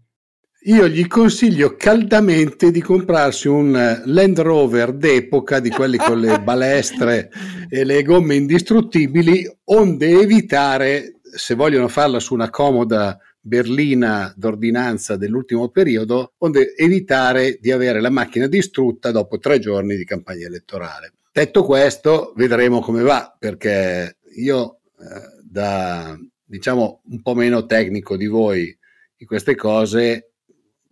[0.65, 6.39] Io gli consiglio caldamente di comprarsi un eh, Land Rover d'epoca, di quelli con le
[6.43, 7.30] balestre
[7.67, 15.67] e le gomme indistruttibili, onde evitare, se vogliono farla su una comoda berlina d'ordinanza dell'ultimo
[15.67, 21.12] periodo, onde evitare di avere la macchina distrutta dopo tre giorni di campagna elettorale.
[21.34, 28.28] Detto questo, vedremo come va, perché io eh, da diciamo un po' meno tecnico di
[28.28, 28.78] voi
[29.17, 30.32] di queste cose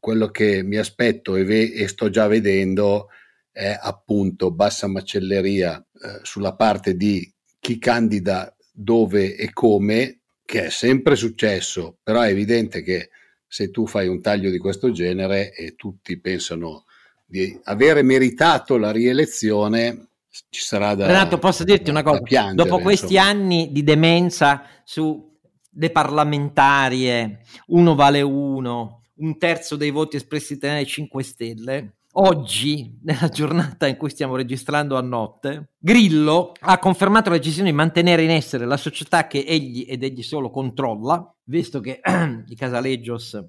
[0.02, 3.10] quello che mi aspetto e, ve- e sto già vedendo
[3.52, 10.70] è appunto bassa macelleria eh, sulla parte di chi candida dove e come, che è
[10.72, 13.10] sempre successo, però è evidente che
[13.48, 16.86] se tu fai un taglio di questo genere e tutti pensano
[17.24, 20.08] di avere meritato la rielezione,
[20.50, 22.22] ci sarà da Renato, posso dirti una cosa?
[22.22, 23.30] Piangere, Dopo questi insomma.
[23.30, 25.30] anni di demenza su
[25.74, 33.30] le parlamentarie, uno vale uno, un terzo dei voti espressi dai 5 Stelle, oggi, nella
[33.30, 38.32] giornata in cui stiamo registrando a notte, Grillo ha confermato la decisione di mantenere in
[38.32, 42.02] essere la società che egli ed egli solo controlla, visto che
[42.48, 43.44] i Casaleggios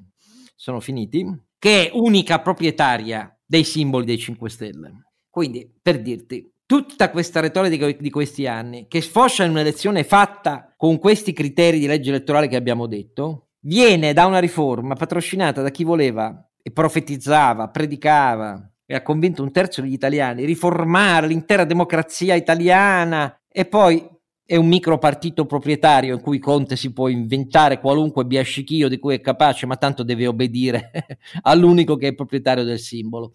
[0.55, 1.27] sono finiti,
[1.59, 5.03] che è unica proprietaria dei simboli dei 5 Stelle.
[5.29, 10.99] Quindi, per dirti, tutta questa retorica di questi anni, che sfoscia in un'elezione fatta con
[10.99, 15.85] questi criteri di legge elettorale che abbiamo detto, viene da una riforma patrocinata da chi
[15.85, 23.41] voleva e profetizzava, predicava e ha convinto un terzo degli italiani riformare l'intera democrazia italiana
[23.49, 24.09] e poi
[24.45, 29.15] è un micro partito proprietario in cui Conte si può inventare qualunque biascichio di cui
[29.15, 30.91] è capace, ma tanto deve obbedire
[31.43, 33.33] all'unico che è proprietario del simbolo.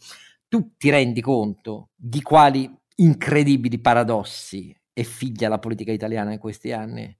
[0.47, 6.71] Tu ti rendi conto di quali incredibili paradossi è figlia la politica italiana in questi
[6.71, 7.15] anni?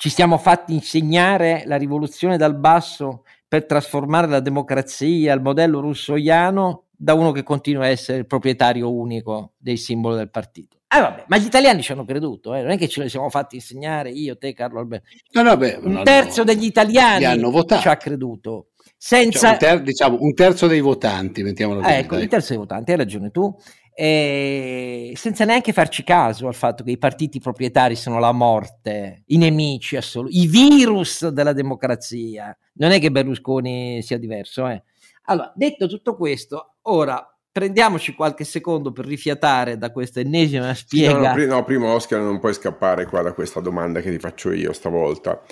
[0.00, 6.84] Ci siamo fatti insegnare la rivoluzione dal basso per trasformare la democrazia, il modello russoiano,
[6.90, 10.78] da uno che continua a essere il proprietario unico del simbolo del partito.
[10.88, 12.62] Eh vabbè, ma gli italiani ci hanno creduto, eh?
[12.62, 15.06] non è che ce li siamo fatti insegnare io, te, Carlo Alberto.
[15.32, 17.38] No, no, beh, un terzo degli italiani
[17.78, 18.68] ci ha creduto.
[18.96, 19.38] Senza...
[19.38, 21.92] Cioè, un, ter- diciamo, un terzo dei votanti, mettiamolo così.
[21.92, 22.22] ecco, dai.
[22.22, 23.54] un terzo dei votanti, hai ragione tu
[23.94, 29.36] eh, senza neanche farci caso al fatto che i partiti proprietari sono la morte, i
[29.36, 32.56] nemici assoluti, i virus della democrazia.
[32.74, 34.66] Non è che Berlusconi sia diverso.
[34.68, 34.82] Eh.
[35.24, 41.34] Allora, detto tutto questo, ora prendiamoci qualche secondo per rifiatare da questa ennesima spiega.
[41.34, 44.52] No, no, no, prima Oscar non puoi scappare qua da questa domanda che ti faccio
[44.52, 45.42] io stavolta.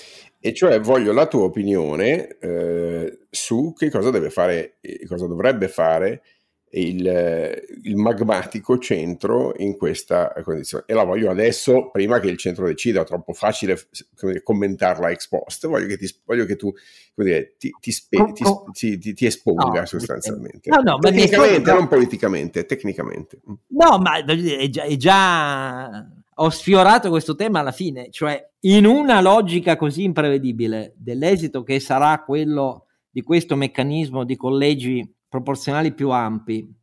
[0.40, 6.22] E cioè voglio la tua opinione eh, su che cosa deve fare, cosa dovrebbe fare
[6.70, 10.84] il, il, magmatico centro in questa condizione.
[10.86, 13.78] E la voglio adesso prima che il centro decida, è troppo facile
[14.20, 16.72] dire, commentarla ex post, voglio che, ti, voglio che tu
[17.14, 18.32] dire, ti, ti, spe,
[18.72, 20.70] ti, ti, esponga no, sostanzialmente.
[20.70, 23.40] No, no, tecnicamente, non politicamente, tecnicamente.
[23.68, 26.06] No, ma è già, è già
[26.40, 32.22] ho sfiorato questo tema alla fine, cioè in una logica così imprevedibile dell'esito che sarà
[32.22, 36.74] quello di questo meccanismo di collegi proporzionali più ampi,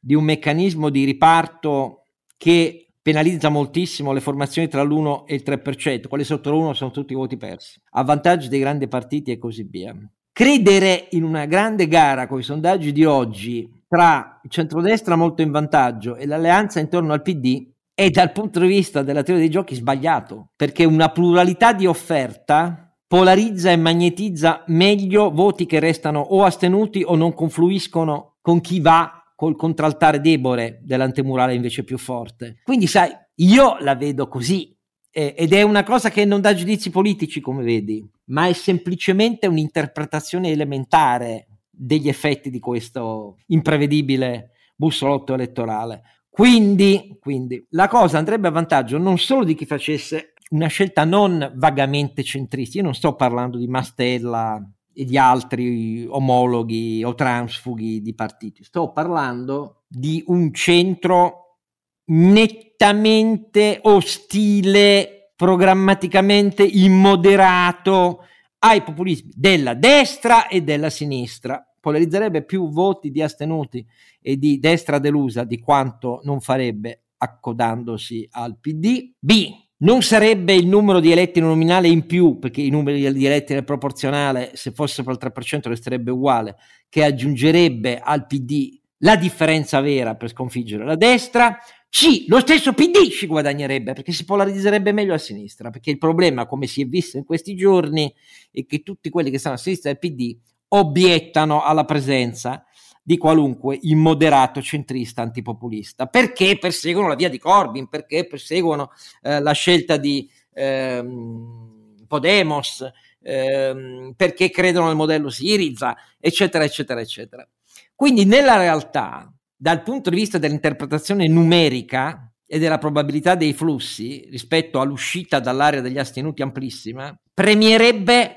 [0.00, 6.08] di un meccanismo di riparto che penalizza moltissimo le formazioni tra l'1 e il 3%,
[6.08, 9.94] quelli sotto l'1 sono tutti voti persi, a vantaggio dei grandi partiti e così via.
[10.32, 15.50] Credere in una grande gara con i sondaggi di oggi tra il centrodestra molto in
[15.50, 19.76] vantaggio e l'alleanza intorno al PD è dal punto di vista della teoria dei giochi
[19.76, 22.83] sbagliato, perché una pluralità di offerta
[23.14, 29.32] polarizza e magnetizza meglio voti che restano o astenuti o non confluiscono con chi va
[29.36, 32.60] col contraltare debole dell'antemurale invece più forte.
[32.64, 34.76] Quindi sai, io la vedo così
[35.12, 40.50] ed è una cosa che non dà giudizi politici come vedi, ma è semplicemente un'interpretazione
[40.50, 46.02] elementare degli effetti di questo imprevedibile bussolotto elettorale.
[46.28, 51.52] Quindi, quindi la cosa andrebbe a vantaggio non solo di chi facesse una scelta non
[51.56, 52.78] vagamente centrista.
[52.78, 54.62] Io non sto parlando di Mastella
[54.92, 61.58] e di altri omologhi o transfughi di partiti, sto parlando di un centro
[62.06, 68.20] nettamente ostile, programmaticamente immoderato
[68.60, 71.60] ai populismi della destra e della sinistra.
[71.80, 73.84] Polarizzerebbe più voti di astenuti
[74.22, 79.12] e di destra delusa di quanto non farebbe accodandosi al PD.
[79.18, 83.52] B non sarebbe il numero di eletti nominale in più, perché i numeri di eletti
[83.52, 86.56] nel proporzionale, se fosse per il 3%, resterebbe uguale,
[86.88, 91.58] che aggiungerebbe al PD la differenza vera per sconfiggere la destra.
[91.90, 96.46] C, lo stesso PD ci guadagnerebbe perché si polarizzerebbe meglio a sinistra, perché il problema,
[96.46, 98.12] come si è visto in questi giorni,
[98.50, 100.36] è che tutti quelli che stanno a sinistra del PD
[100.68, 102.64] obiettano alla presenza
[103.06, 109.52] di qualunque immoderato centrista antipopulista, perché perseguono la via di Corbyn, perché perseguono eh, la
[109.52, 112.90] scelta di ehm, Podemos,
[113.20, 117.46] ehm, perché credono nel modello Siriza, eccetera, eccetera, eccetera.
[117.94, 124.80] Quindi nella realtà, dal punto di vista dell'interpretazione numerica e della probabilità dei flussi rispetto
[124.80, 128.36] all'uscita dall'area degli astenuti amplissima, premierebbe,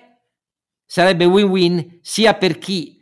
[0.86, 2.97] sarebbe win-win sia per chi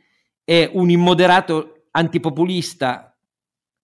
[0.45, 3.17] è un immoderato antipopulista,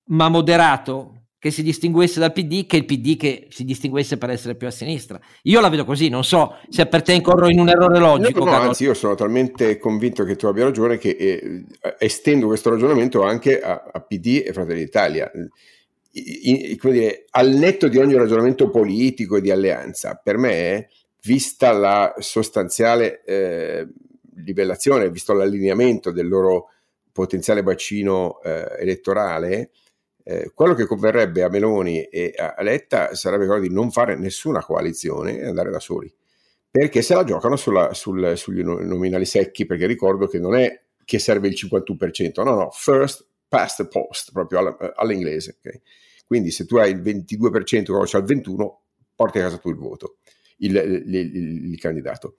[0.06, 4.54] ma moderato, che si distinguesse dal PD che il PD che si distinguesse per essere
[4.54, 5.20] più a sinistra.
[5.44, 8.46] Io la vedo così, non so se per te incorro in un errore logico.
[8.46, 11.66] No, no, anzi, io sono talmente convinto che tu abbia ragione che eh,
[11.98, 15.32] estendo questo ragionamento anche a, a PD e Fratelli d'Italia.
[16.12, 20.90] I, i, dire, al netto di ogni ragionamento politico e di alleanza, per me,
[21.24, 23.88] vista la sostanziale eh,
[24.36, 26.70] livellazione, visto l'allineamento del loro,
[27.12, 29.72] potenziale bacino eh, elettorale,
[30.24, 34.64] eh, quello che converrebbe a Meloni e a Letta sarebbe quello di non fare nessuna
[34.64, 36.14] coalizione e andare da soli,
[36.70, 41.20] perché se la giocano sulla, sul, sugli nominali secchi, perché ricordo che non è che
[41.20, 45.58] serve il 51%, no, no, first past the post, proprio alla, all'inglese.
[45.58, 45.82] Okay?
[46.26, 48.70] Quindi se tu hai il 22%, quello c'è il 21%,
[49.16, 50.18] porti a casa tu il voto,
[50.58, 52.36] il, il, il, il candidato.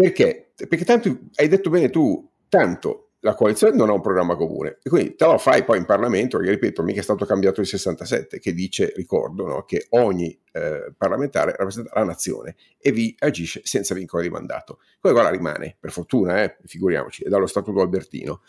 [0.00, 0.52] Perché?
[0.54, 4.88] Perché tanto hai detto bene tu, tanto la coalizione non ha un programma comune e
[4.88, 8.38] quindi te lo fai poi in Parlamento, che ripeto, mica è stato cambiato il 67,
[8.38, 13.92] che dice, ricordo, no, che ogni eh, parlamentare rappresenta la nazione e vi agisce senza
[13.92, 14.78] vincolo di mandato.
[15.00, 18.42] Poi quella rimane, per fortuna, eh, figuriamoci, è dallo Statuto Albertino.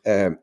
[0.00, 0.38] Eh,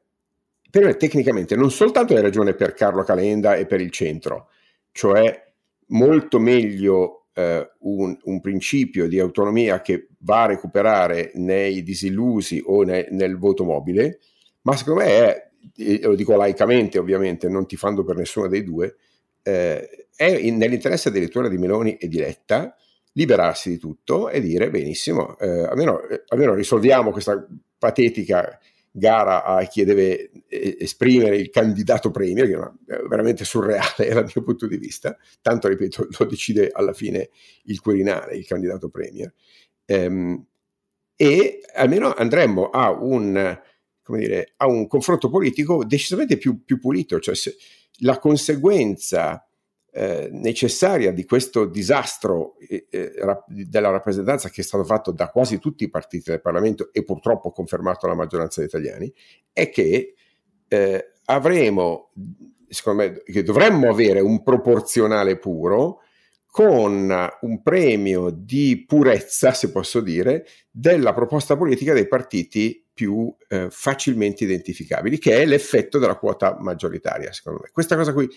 [0.70, 4.50] per me tecnicamente non soltanto hai ragione per Carlo Calenda e per il centro,
[4.92, 5.52] cioè
[5.88, 12.84] molto meglio eh, un, un, principio di autonomia che va a recuperare nei disillusi o
[12.84, 14.20] ne, nel voto mobile,
[14.62, 15.52] ma secondo me è,
[16.02, 18.96] lo dico laicamente ovviamente, non ti tifando per nessuno dei due,
[19.42, 22.76] eh, è in, nell'interesse addirittura di Meloni e di Letta
[23.14, 27.46] liberarsi di tutto e dire benissimo, eh, almeno, eh, almeno risolviamo questa
[27.78, 28.60] patetica
[28.96, 34.44] gara a chi deve eh, esprimere il candidato premier, che è veramente surreale dal mio
[34.44, 37.30] punto di vista, tanto ripeto, lo decide alla fine
[37.64, 39.34] il Quirinale, il candidato premier,
[39.86, 40.46] ehm,
[41.16, 43.60] e almeno andremmo a un,
[44.08, 47.36] dire, a un confronto politico decisamente più, più pulito, cioè
[48.00, 49.48] la conseguenza
[49.96, 55.30] eh, necessaria di questo disastro eh, eh, rap- della rappresentanza che è stato fatto da
[55.30, 59.14] quasi tutti i partiti del Parlamento e purtroppo confermato dalla maggioranza degli italiani,
[59.52, 60.16] è che
[60.68, 62.12] eh, avremo,
[62.68, 66.00] secondo me, che dovremmo avere un proporzionale puro
[66.48, 73.68] con un premio di purezza, se posso dire, della proposta politica dei partiti più eh,
[73.72, 77.70] facilmente identificabili, che è l'effetto della quota maggioritaria, secondo me.
[77.72, 78.30] Questa cosa qui,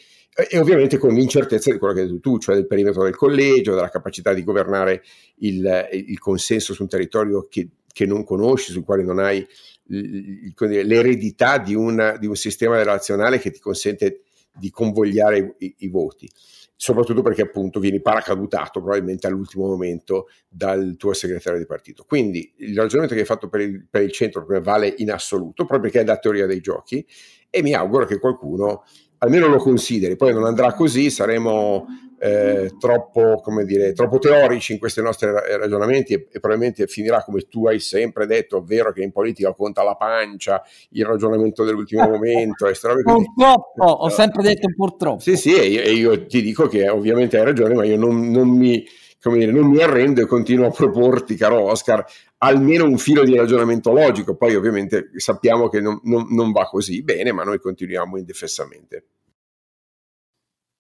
[0.50, 3.74] e ovviamente con l'incertezza di quello che hai detto tu, cioè del perimetro del collegio,
[3.74, 5.02] della capacità di governare
[5.36, 9.46] il, il consenso su un territorio che, che, non conosci, sul quale non hai
[9.88, 16.28] l'eredità di, una, di un sistema relazionale che ti consente di convogliare i, i voti
[16.76, 22.04] soprattutto perché appunto vieni paracadutato probabilmente all'ultimo momento dal tuo segretario di partito.
[22.06, 25.90] Quindi il ragionamento che hai fatto per il, per il centro vale in assoluto, proprio
[25.90, 27.04] perché è la teoria dei giochi
[27.48, 28.84] e mi auguro che qualcuno
[29.26, 31.86] almeno lo consideri, poi non andrà così, saremo
[32.18, 37.42] eh, troppo, come dire, troppo teorici in questi nostri ragionamenti e, e, probabilmente finirà come
[37.42, 42.66] tu hai sempre detto, ovvero che in politica conta la pancia, il ragionamento dell'ultimo momento.
[43.02, 45.20] purtroppo, ho sempre detto purtroppo.
[45.20, 48.30] Sì, sì, e io, e io, ti dico che ovviamente hai ragione, ma io non,
[48.30, 48.84] non mi...
[49.26, 52.04] Dire, non mi arrendo e continuo a proporti, caro Oscar,
[52.38, 54.36] almeno un filo di ragionamento logico.
[54.36, 59.15] Poi ovviamente sappiamo che non, non, non va così bene, ma noi continuiamo indefessamente.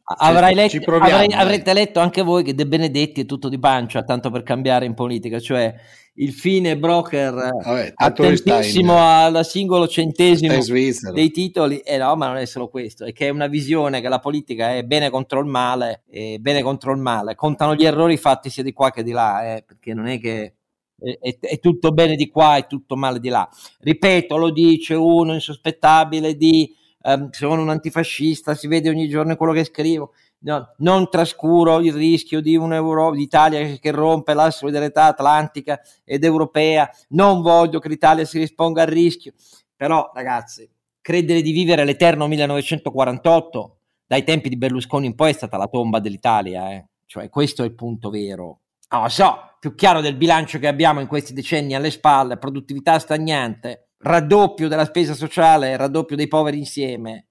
[0.08, 4.30] Avrai let- avrai, avrete letto anche voi che De Benedetti è tutto di pancia, tanto
[4.30, 5.74] per cambiare in politica, cioè
[6.18, 10.54] il fine broker Vabbè, attentissimo al singolo centesimo
[11.12, 14.00] dei titoli, e eh no, ma non è solo questo, è che è una visione
[14.00, 17.84] che la politica è bene contro il male, e bene contro il male, contano gli
[17.84, 20.54] errori fatti sia di qua che di là, eh, perché non è che
[20.98, 23.48] è, è, è, tutto bene di qua e tutto male di là.
[23.80, 26.72] Ripeto, lo dice uno insospettabile di
[27.06, 30.12] um, sono un antifascista, si vede ogni giorno quello che scrivo.
[30.38, 36.88] No, non trascuro il rischio di un'Europa, d'Italia che rompe la solidarietà atlantica ed europea.
[37.10, 39.32] Non voglio che l'Italia si risponda al rischio.
[39.74, 40.68] Però, ragazzi,
[41.00, 46.00] credere di vivere l'eterno 1948 dai tempi di Berlusconi in poi è stata la tomba
[46.00, 46.70] dell'Italia.
[46.70, 46.86] Eh?
[47.06, 48.60] Cioè, questo è il punto vero.
[48.88, 52.98] Non lo so, più chiaro del bilancio che abbiamo in questi decenni alle spalle, produttività
[53.00, 57.26] stagnante, raddoppio della spesa sociale, raddoppio dei poveri insieme.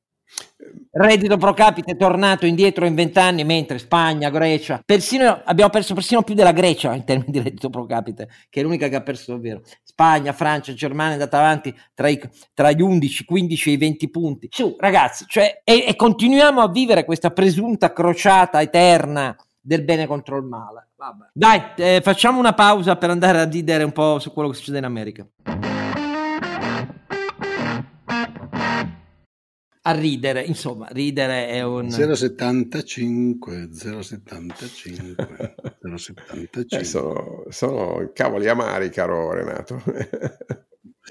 [0.91, 6.23] Reddito pro capite è tornato indietro in vent'anni, mentre Spagna, Grecia, persino, abbiamo perso persino
[6.23, 9.33] più della Grecia in termini di reddito pro capite, che è l'unica che ha perso
[9.33, 9.61] davvero.
[9.83, 12.19] Spagna, Francia, Germania è andata avanti tra, i,
[12.53, 14.47] tra gli 11, 15 e i 20 punti.
[14.51, 20.37] Su, ragazzi, cioè, e, e continuiamo a vivere questa presunta crociata eterna del bene contro
[20.37, 20.89] il male.
[20.95, 21.25] Vabbè.
[21.33, 24.77] Dai, eh, facciamo una pausa per andare a ridere un po' su quello che succede
[24.77, 25.27] in America.
[29.87, 39.31] A ridere, insomma, ridere è un 075 075 075 eh, sono, sono cavoli amari, caro
[39.31, 39.83] Renato.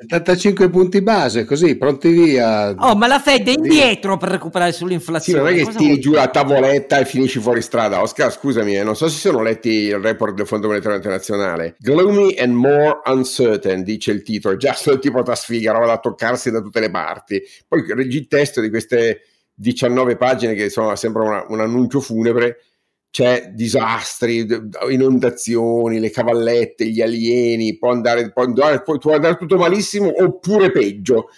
[0.08, 2.70] 75 punti base, così, pronti via.
[2.70, 5.38] Oh, ma la Fed è indietro per recuperare sull'inflazione.
[5.38, 8.02] Sì, non è che tiri giù la tavoletta e finisci fuori strada.
[8.02, 11.76] Oscar, scusami, eh, non so se sono letti il report del Fondo Monetario Internazionale.
[11.78, 14.56] Gloomy and more uncertain, dice il titolo.
[14.56, 17.42] Già solo tipo da sfiga, roba da toccarsi da tutte le parti.
[17.66, 19.22] Poi leggi il testo di queste
[19.54, 22.58] 19 pagine che insomma sembra una, un annuncio funebre
[23.14, 24.44] c'è disastri,
[24.90, 31.28] inondazioni, le cavallette, gli alieni, può andare, può andare, può andare tutto malissimo oppure peggio,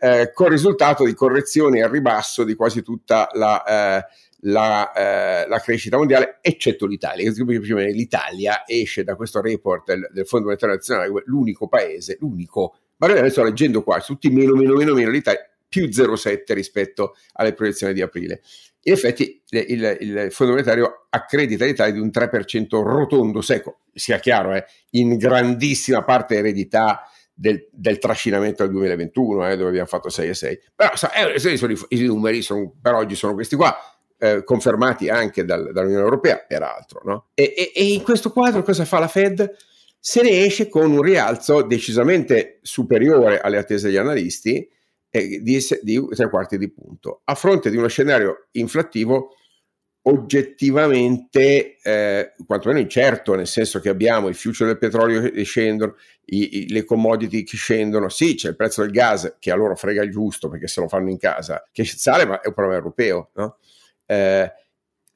[0.00, 4.04] eh, con il risultato di correzioni al ribasso di quasi tutta la, eh,
[4.40, 7.30] la, eh, la crescita mondiale, eccetto l'Italia.
[7.30, 13.44] L'Italia esce da questo report del, Fondo Monetario Nazionale, l'unico paese, l'unico, ma adesso sto
[13.44, 18.42] leggendo qua, tutti meno, meno, meno, meno, l'Italia più 0,7 rispetto alle proiezioni di aprile.
[18.82, 24.54] In effetti il, il Fondo Monetario accredita l'Italia di un 3% rotondo secco, sia chiaro,
[24.54, 27.02] eh, in grandissima parte eredità
[27.34, 30.60] del, del, trascinamento del 2021, eh, dove abbiamo fatto 6 e 6.
[30.74, 33.76] Però sa, eh, sono i, i, numeri sono, per oggi sono questi qua,
[34.18, 37.00] eh, confermati anche dal, dall'Unione Europea, peraltro.
[37.04, 37.28] No?
[37.34, 39.56] E, e, e, in questo quadro cosa fa la Fed?
[39.98, 44.66] Se ne esce con un rialzo decisamente superiore alle attese degli analisti,
[45.10, 49.34] di, di tre quarti di punto, a fronte di uno scenario inflattivo
[50.02, 55.96] oggettivamente eh, quantomeno incerto, nel senso che abbiamo i future del petrolio che scendono,
[56.26, 59.76] i, i, le commodity che scendono, sì c'è il prezzo del gas che a loro
[59.76, 62.78] frega il giusto perché se lo fanno in casa, che sale ma è un problema
[62.78, 63.58] europeo, no?
[64.06, 64.52] eh,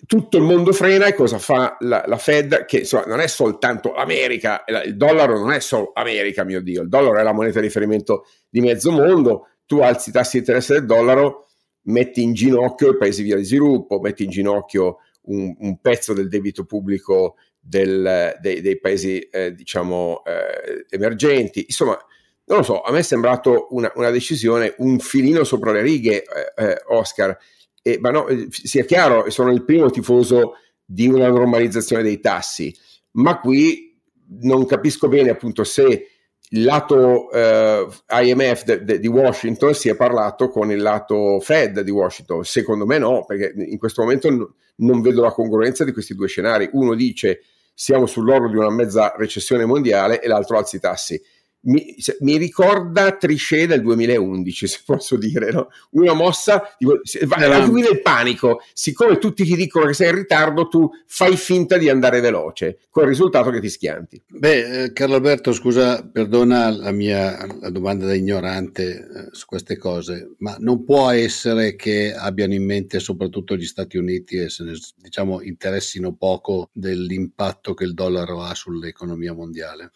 [0.07, 2.67] tutto il mondo frena e cosa fa la, la Fed?
[2.67, 6.89] Che insomma, non è soltanto l'America, il dollaro non è solo America, mio Dio, il
[6.89, 10.75] dollaro è la moneta di riferimento di mezzo mondo, tu alzi i tassi di interesse
[10.75, 11.47] del dollaro,
[11.83, 16.29] metti in ginocchio i paesi via di sviluppo, metti in ginocchio un, un pezzo del
[16.29, 21.65] debito pubblico del, dei, dei, paesi eh, diciamo eh, emergenti.
[21.67, 21.99] Insomma,
[22.47, 26.23] non lo so, a me è sembrato una, una decisione un filino sopra le righe,
[26.23, 27.37] eh, eh Oscar.
[27.83, 32.75] E, ma no, eh, sia chiaro, sono il primo tifoso di una normalizzazione dei tassi,
[33.13, 33.99] ma qui
[34.41, 36.09] non capisco bene appunto se
[36.51, 41.81] il lato eh, IMF de, de, di Washington si è parlato con il lato Fed
[41.81, 42.45] di Washington.
[42.45, 46.29] Secondo me no, perché in questo momento n- non vedo la congruenza di questi due
[46.29, 46.69] scenari.
[46.73, 47.41] Uno dice
[47.75, 51.21] siamo sull'orlo di una mezza recessione mondiale e l'altro alzi i tassi
[51.65, 55.69] mi, mi, ricorda Trichet del 2011, se posso dire, no?
[55.91, 60.17] una mossa, tipo, va a lui il panico, siccome tutti ti dicono che sei in
[60.17, 64.23] ritardo, tu fai finta di andare veloce, con il risultato che ti schianti.
[64.27, 69.77] Beh, eh, Carlo Alberto, scusa, perdona la mia la domanda da ignorante eh, su queste
[69.77, 74.65] cose, ma non può essere che abbiano in mente soprattutto gli Stati Uniti e se
[74.65, 79.93] ne diciamo interessino poco dell'impatto che il dollaro ha sull'economia mondiale.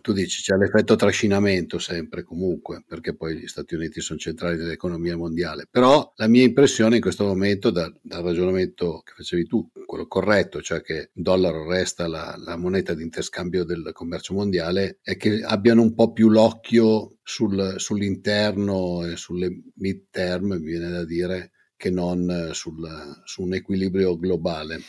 [0.00, 5.16] Tu dici c'è l'effetto trascinamento sempre comunque, perché poi gli Stati Uniti sono centrali dell'economia
[5.16, 10.06] mondiale, però la mia impressione in questo momento dal, dal ragionamento che facevi tu, quello
[10.06, 15.16] corretto, cioè che il dollaro resta la, la, moneta di interscambio del commercio mondiale, è
[15.16, 21.52] che abbiano un po' più l'occhio sul, sull'interno e sulle mid-term, mi viene da dire,
[21.76, 22.86] che non sul,
[23.24, 24.80] su un equilibrio globale.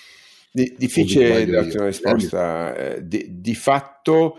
[0.51, 2.75] Di, difficile darti una risposta.
[2.75, 4.37] Eh, di, di fatto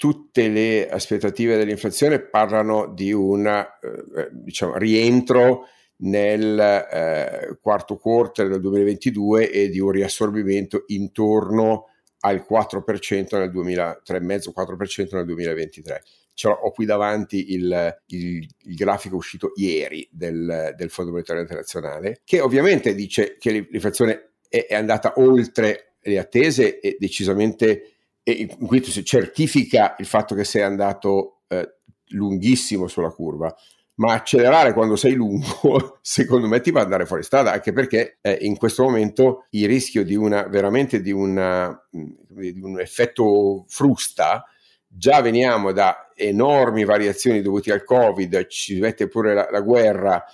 [0.00, 5.66] tutte le aspettative dell'inflazione parlano di un eh, diciamo, rientro
[5.98, 11.88] nel eh, quarto quarter del 2022 e di un riassorbimento intorno
[12.20, 16.02] al 4% nel 2000, 3,5-4% nel 2023.
[16.32, 22.22] Cioè, ho qui davanti il, il, il grafico uscito ieri del, del, Fondo Monetario Internazionale,
[22.24, 28.84] che ovviamente dice che l'inflazione è, è andata oltre le attese e decisamente e qui
[28.84, 31.76] si certifica il fatto che sei andato eh,
[32.08, 33.54] lunghissimo sulla curva,
[33.96, 38.38] ma accelerare quando sei lungo, secondo me ti fa andare fuori strada, anche perché eh,
[38.40, 44.44] in questo momento il rischio di una veramente di, una, di un effetto frusta,
[44.86, 50.24] già veniamo da enormi variazioni dovute al Covid, ci mette pure la, la guerra.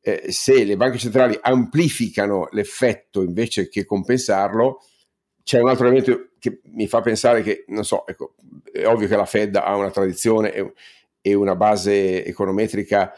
[0.00, 4.80] Eh, se le banche centrali amplificano l'effetto invece che compensarlo,
[5.46, 8.34] c'è un altro elemento che mi fa pensare che, non so, ecco,
[8.72, 10.72] è ovvio che la Fed ha una tradizione e,
[11.20, 13.12] e una base econometrica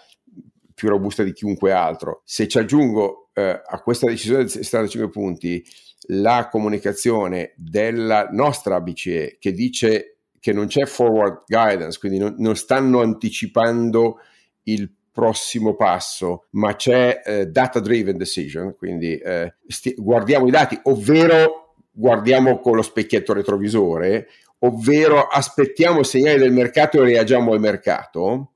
[0.75, 2.21] più robusta di chiunque altro.
[2.27, 5.65] Se ci aggiungo eh, a questa decisione di 75 punti
[6.09, 12.57] la comunicazione della nostra BCE che dice che non c'è forward guidance, quindi non, non
[12.57, 14.19] stanno anticipando
[14.65, 20.79] il prossimo passo, ma c'è eh, data driven decision, quindi eh, sti- guardiamo i dati,
[20.83, 21.68] ovvero
[21.99, 24.29] guardiamo con lo specchietto retrovisore,
[24.61, 28.53] ovvero aspettiamo segnali del mercato e reagiamo al mercato,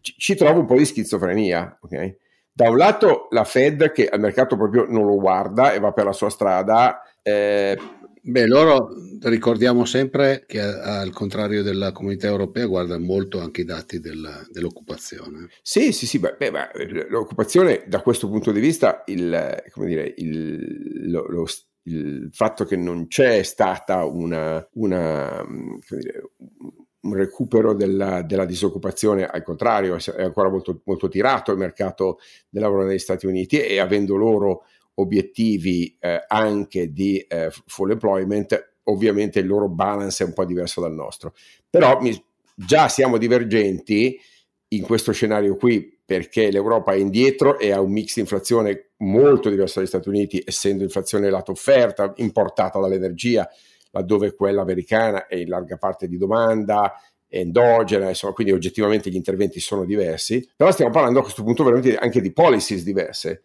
[0.00, 1.78] ci, ci trovo un po' di schizofrenia.
[1.82, 2.16] Okay?
[2.52, 6.04] Da un lato la Fed che al mercato proprio non lo guarda e va per
[6.04, 7.02] la sua strada.
[7.22, 7.78] Eh,
[8.20, 8.90] Beh, loro
[9.22, 15.48] ricordiamo sempre che al contrario della comunità europea guardano molto anche i dati della, dell'occupazione.
[15.62, 21.26] Sì, sì, sì, beh, beh, l'occupazione da questo punto di vista, il, dire, il, lo,
[21.26, 21.46] lo,
[21.88, 25.44] il, fatto che non c'è stata una, una
[25.88, 26.30] dire,
[27.00, 32.18] un recupero della, della, disoccupazione, al contrario, è ancora molto, molto tirato il mercato
[32.48, 34.64] del lavoro negli Stati Uniti e avendo loro
[34.94, 40.80] obiettivi eh, anche di eh, full employment, ovviamente il loro balance è un po' diverso
[40.80, 41.34] dal nostro.
[41.70, 42.20] Però mi,
[42.54, 44.18] già siamo divergenti
[44.68, 49.50] in questo scenario qui perché l'Europa è indietro e ha un mix di inflazione molto
[49.50, 53.46] diverso dagli Stati Uniti, essendo inflazione lato offerta, importata dall'energia,
[53.90, 56.94] laddove quella americana è in larga parte di domanda,
[57.28, 60.48] endogena, insomma, quindi oggettivamente gli interventi sono diversi.
[60.56, 63.42] Però stiamo parlando a questo punto veramente anche di policies diverse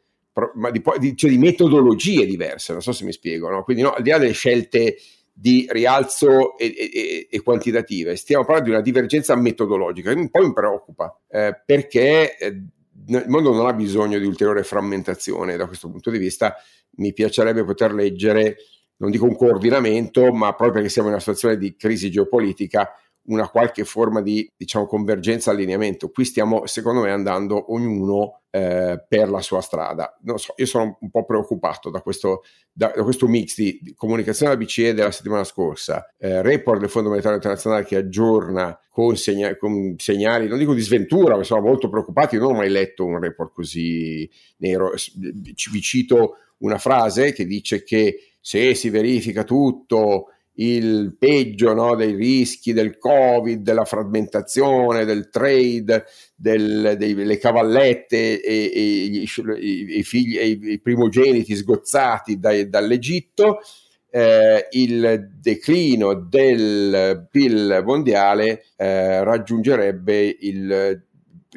[0.54, 0.82] ma di,
[1.16, 3.64] cioè di, metodologie diverse, non so se mi spiego, no?
[3.64, 4.96] quindi no, al di là delle scelte
[5.36, 10.14] di rialzo e, e, e, quantitative, stiamo parlando di una divergenza metodologica.
[10.14, 14.64] Che un po' mi preoccupa eh, perché eh, il mondo non ha bisogno di ulteriore
[14.64, 15.58] frammentazione.
[15.58, 16.56] Da questo punto di vista,
[16.98, 18.58] mi piacerebbe poter leggere,
[18.98, 22.94] non dico un coordinamento, ma proprio perché siamo in una situazione di crisi geopolitica,
[23.26, 26.10] una qualche forma di diciamo, convergenza, allineamento.
[26.10, 30.18] Qui stiamo, secondo me, andando ognuno eh, per la sua strada.
[30.24, 33.94] Non so, io sono un po' preoccupato da questo, da, da questo mix di, di,
[33.94, 39.16] comunicazione della BCE della settimana scorsa, eh, report del Fondo Monetario Internazionale che aggiorna con,
[39.16, 42.38] segna, con, segnali, non dico di sventura, ma sono molto preoccupati.
[42.38, 44.92] Non ho mai letto un report così nero.
[45.16, 52.14] Vi cito una frase che dice che se si verifica tutto il peggio no, dei
[52.14, 60.38] rischi del covid, della frammentazione, del trade, del, delle cavallette e, e, i, i, figli,
[60.38, 63.60] e i primogeniti sgozzati dai, dall'Egitto,
[64.12, 71.04] eh, il declino del PIL mondiale eh, raggiungerebbe il,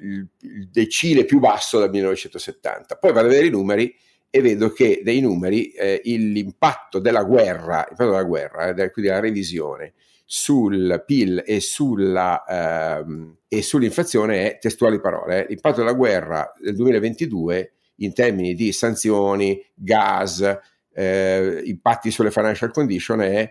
[0.02, 2.96] il, il decile più basso dal 1970.
[2.96, 3.94] Poi vado a vedere i numeri
[4.30, 9.94] e vedo che dei numeri eh, l'impatto della guerra, della guerra, eh, quindi la revisione
[10.24, 15.44] sul PIL e, sulla, ehm, e sull'inflazione è testuali parole.
[15.44, 15.46] Eh.
[15.50, 20.58] L'impatto della guerra del 2022 in termini di sanzioni, gas,
[20.92, 23.50] eh, impatti sulle financial condition è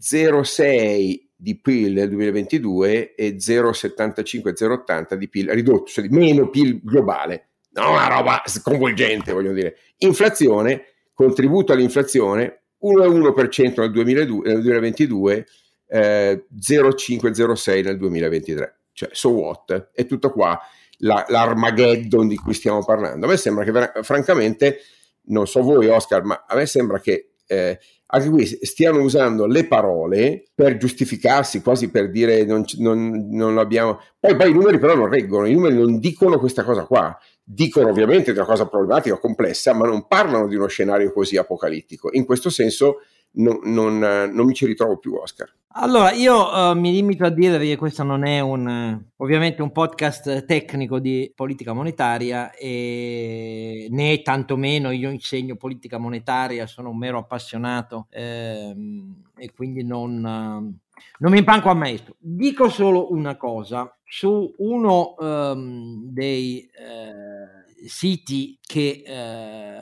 [0.00, 7.47] 0,6 di PIL nel 2022 e 0,75-0,80 di PIL ridotto, cioè di meno PIL globale
[7.80, 9.76] no, una roba sconvolgente, voglio dire.
[9.98, 15.46] Inflazione, contributo all'inflazione 1,1% nel, 2002, nel 2022,
[15.88, 18.78] eh, 0,5-0,6 nel 2023.
[18.92, 19.90] Cioè, so what?
[19.92, 20.58] È tutto qua
[20.98, 23.26] la, l'Armageddon di cui stiamo parlando.
[23.26, 24.80] A me sembra che, francamente,
[25.26, 29.66] non so voi Oscar, ma a me sembra che eh, anche qui stiano usando le
[29.66, 34.00] parole per giustificarsi, quasi per dire non, non, non l'abbiamo.
[34.18, 37.16] Poi, poi i numeri però non reggono, i numeri non dicono questa cosa qua
[37.50, 42.10] dicono ovviamente di una cosa problematica, complessa, ma non parlano di uno scenario così apocalittico.
[42.12, 42.98] In questo senso
[43.32, 45.50] non, non, non mi ci ritrovo più, Oscar.
[45.80, 50.44] Allora, io uh, mi limito a dire che questo non è un, ovviamente un podcast
[50.44, 58.08] tecnico di politica monetaria e né tantomeno io insegno politica monetaria, sono un mero appassionato
[58.10, 60.78] ehm, e quindi non,
[61.18, 62.16] non mi impanco a maestro.
[62.18, 69.78] Dico solo una cosa, su uno um, dei eh, siti che, eh,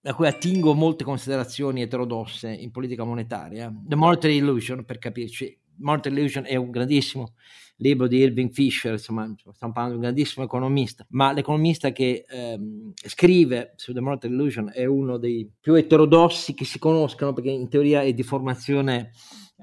[0.00, 6.16] da cui attingo molte considerazioni eterodosse in politica monetaria, The Monetary Illusion, per capirci, Monetary
[6.16, 7.34] Illusion è un grandissimo
[7.78, 12.92] libro di Irving Fisher, insomma, stiamo parlando di un grandissimo economista, ma l'economista che ehm,
[12.94, 17.68] scrive su The Monetary Illusion è uno dei più eterodossi che si conoscano, perché in
[17.68, 19.10] teoria è di formazione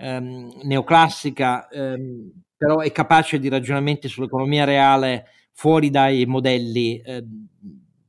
[0.02, 7.24] ehm, neoclassica, ehm, però è capace di ragionamenti sull'economia reale fuori dai modelli eh,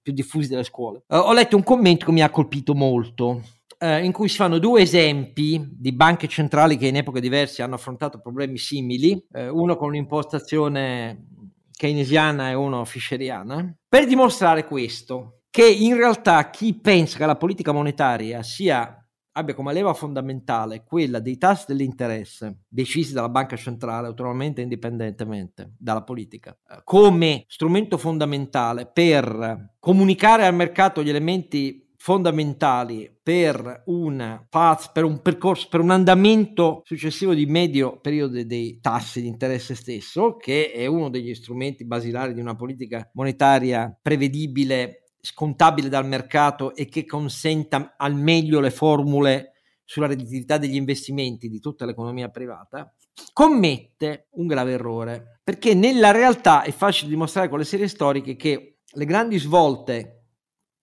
[0.00, 1.04] più diffusi delle scuole.
[1.06, 3.42] Uh, ho letto un commento che mi ha colpito molto,
[3.78, 7.76] uh, in cui si fanno due esempi di banche centrali che in epoche diverse hanno
[7.76, 11.26] affrontato problemi simili, uh, uno con un'impostazione
[11.72, 17.72] keynesiana e uno fischeriana, per dimostrare questo, che in realtà chi pensa che la politica
[17.72, 19.01] monetaria sia
[19.32, 25.72] abbia come leva fondamentale quella dei tassi dell'interesse decisi dalla banca centrale autonomamente e indipendentemente
[25.78, 34.46] dalla politica, eh, come strumento fondamentale per comunicare al mercato gli elementi fondamentali per un
[34.50, 39.76] path, per un percorso, per un andamento successivo di medio periodo dei tassi di interesse
[39.76, 46.74] stesso, che è uno degli strumenti basilari di una politica monetaria prevedibile, scontabile dal mercato
[46.74, 49.52] e che consenta al meglio le formule
[49.84, 52.92] sulla redditività degli investimenti di tutta l'economia privata,
[53.32, 58.78] commette un grave errore, perché nella realtà è facile dimostrare con le serie storiche che
[58.84, 60.22] le grandi svolte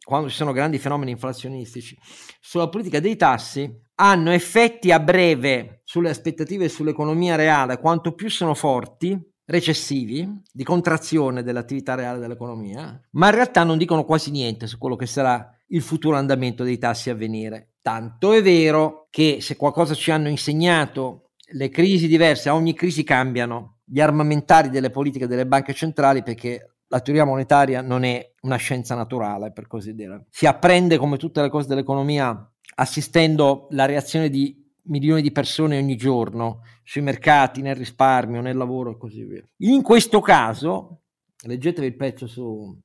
[0.09, 1.95] quando ci sono grandi fenomeni inflazionistici,
[2.39, 8.27] sulla politica dei tassi hanno effetti a breve sulle aspettative e sull'economia reale, quanto più
[8.27, 9.15] sono forti,
[9.49, 14.95] recessivi, di contrazione dell'attività reale dell'economia, ma in realtà non dicono quasi niente su quello
[14.95, 17.73] che sarà il futuro andamento dei tassi a venire.
[17.81, 23.03] Tanto è vero che se qualcosa ci hanno insegnato le crisi diverse, a ogni crisi
[23.03, 28.57] cambiano gli armamentari delle politiche delle banche centrali perché la teoria monetaria non è una
[28.57, 30.25] scienza naturale, per così dire.
[30.29, 34.58] Si apprende come tutte le cose dell'economia assistendo la reazione di
[34.89, 39.43] milioni di persone ogni giorno sui mercati, nel risparmio, nel lavoro e così via.
[39.59, 41.01] In questo caso,
[41.43, 42.77] leggetevi il pezzo su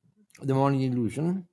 [0.42, 1.46] The Money Illusion,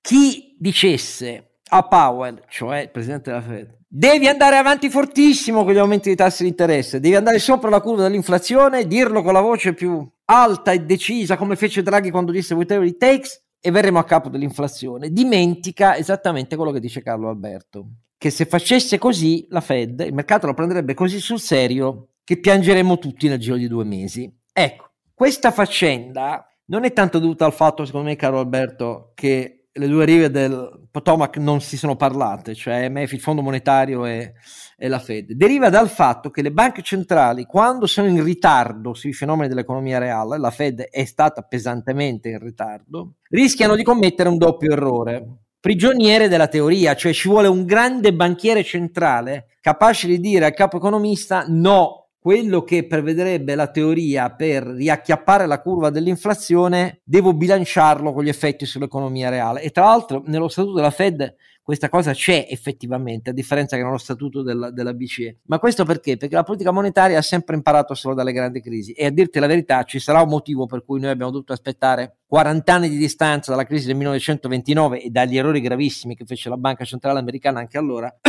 [0.00, 5.78] chi dicesse a Powell, cioè il presidente della Fed, devi andare avanti fortissimo con gli
[5.78, 9.74] aumenti dei tassi di interesse, devi andare sopra la curva dell'inflazione, dirlo con la voce
[9.74, 14.04] più alta e decisa come fece Draghi quando disse whatever it takes e verremo a
[14.04, 15.10] capo dell'inflazione.
[15.10, 17.86] Dimentica esattamente quello che dice Carlo Alberto,
[18.24, 22.98] che se facesse così la Fed, il mercato lo prenderebbe così sul serio che piangeremmo
[22.98, 24.34] tutti nel giro di due mesi.
[24.50, 29.88] Ecco, questa faccenda non è tanto dovuta al fatto, secondo me, caro Alberto, che le
[29.88, 34.32] due rive del Potomac non si sono parlate, cioè MF, il Fondo Monetario e,
[34.78, 39.12] e, la Fed, deriva dal fatto che le banche centrali, quando sono in ritardo sui
[39.12, 44.72] fenomeni dell'economia reale, la Fed è stata pesantemente in ritardo, rischiano di commettere un doppio
[44.72, 45.43] errore.
[45.64, 50.76] Prigioniere della teoria, cioè ci vuole un grande banchiere centrale capace di dire al capo
[50.76, 58.24] economista no, quello che prevederebbe la teoria per riacchiappare la curva dell'inflazione, devo bilanciarlo con
[58.24, 59.62] gli effetti sull'economia reale.
[59.62, 61.34] E tra l'altro nello statuto della Fed
[61.64, 65.38] questa cosa c'è effettivamente, a differenza che nello statuto della, della, BCE.
[65.46, 66.18] Ma questo perché?
[66.18, 69.46] Perché la politica monetaria ha sempre imparato solo dalle grandi crisi e a dirti la
[69.46, 73.50] verità ci sarà un motivo per cui noi abbiamo dovuto aspettare 40 anni di distanza
[73.50, 77.78] dalla crisi del 1929 e dagli errori gravissimi che fece la Banca Centrale Americana anche
[77.78, 78.14] allora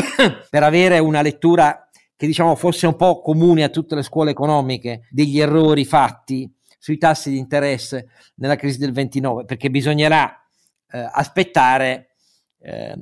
[0.50, 5.08] per avere una lettura che diciamo fosse un po' comune a tutte le scuole economiche
[5.10, 10.34] degli errori fatti sui tassi di interesse nella crisi del 29, perché bisognerà
[10.92, 12.16] eh, aspettare
[12.60, 12.96] eh,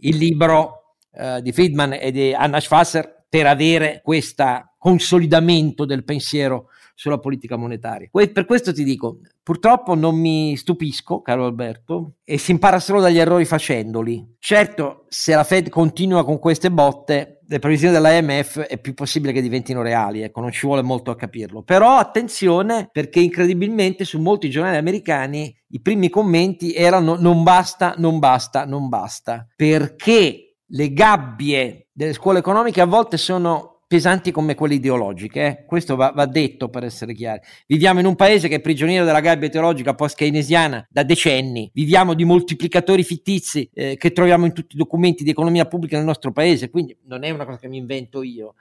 [0.00, 6.66] il libro eh, di Friedman e di Anna Schwasser per avere questo consolidamento del pensiero
[6.94, 8.08] sulla politica monetaria.
[8.10, 13.18] per questo ti dico, purtroppo non mi stupisco, caro Alberto, e si impara solo dagli
[13.18, 14.36] errori facendoli.
[14.38, 19.42] Certo, se la Fed continua con queste botte, le previsioni dell'AMF è più possibile che
[19.42, 21.62] diventino reali, ecco, non ci vuole molto a capirlo.
[21.64, 28.20] Però attenzione perché incredibilmente su molti giornali americani i primi commenti erano non basta, non
[28.20, 34.74] basta, non basta, perché le gabbie delle scuole economiche a volte sono pesanti come quelle
[34.74, 35.44] ideologiche.
[35.44, 35.64] Eh?
[35.64, 37.40] Questo va, va, detto per essere chiari.
[37.66, 41.68] Viviamo in un paese che è prigioniero della gabbia ideologica post-keynesiana da decenni.
[41.74, 46.06] Viviamo di moltiplicatori fittizi eh, che troviamo in tutti i documenti di economia pubblica nel
[46.06, 48.54] nostro paese, quindi non è una cosa che mi invento io.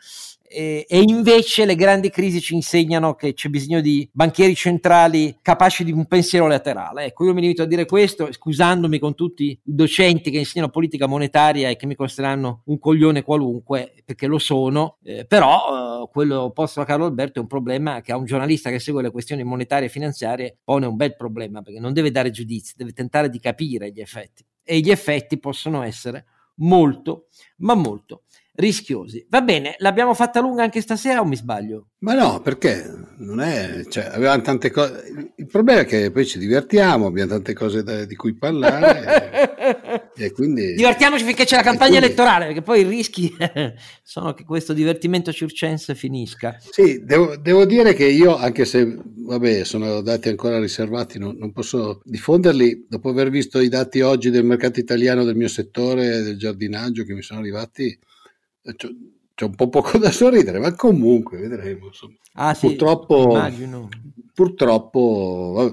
[0.51, 5.83] E, e, invece le grandi crisi ci insegnano che c'è bisogno di banchieri centrali capaci
[5.83, 7.05] di un pensiero laterale.
[7.05, 11.05] Ecco, io mi limito a dire questo, scusandomi con tutti i docenti che insegnano politica
[11.05, 16.49] monetaria e che mi considereranno un coglione qualunque, perché lo sono, eh, però eh, quello
[16.49, 19.43] posto da Carlo Alberto è un problema che a un giornalista che segue le questioni
[19.43, 23.39] monetarie e finanziarie pone un bel problema, perché non deve dare giudizi, deve tentare di
[23.39, 24.43] capire gli effetti.
[24.63, 26.25] E gli effetti possono essere
[26.55, 27.27] molto,
[27.57, 28.23] ma molto
[28.59, 29.25] rischiosi.
[29.29, 31.87] Va bene, l'abbiamo fatta lunga anche stasera o mi sbaglio?
[31.99, 35.31] Ma no, perché non è, cioè, avevamo tante cose.
[35.35, 40.11] Il problema è che poi ci divertiamo, abbiamo tante cose da, di cui parlare.
[40.15, 43.35] e, e quindi, Divertiamoci finché c'è la campagna quindi, elettorale, perché poi i rischi
[44.03, 46.57] sono che questo divertimento circense finisca.
[46.69, 51.51] Sì, devo, devo, dire che io, anche se vabbè, sono dati ancora riservati, non, non
[51.51, 52.87] posso diffonderli.
[52.89, 57.13] Dopo aver visto i dati oggi del mercato italiano, del mio settore, del giardinaggio che
[57.13, 57.97] mi sono arrivati
[58.61, 58.87] c'è,
[59.35, 61.87] c'è un po' poco da sorridere, ma comunque vedremo.
[61.87, 62.15] Insomma.
[62.33, 63.89] Ah, sì, purtroppo, immagino.
[64.33, 65.71] purtroppo,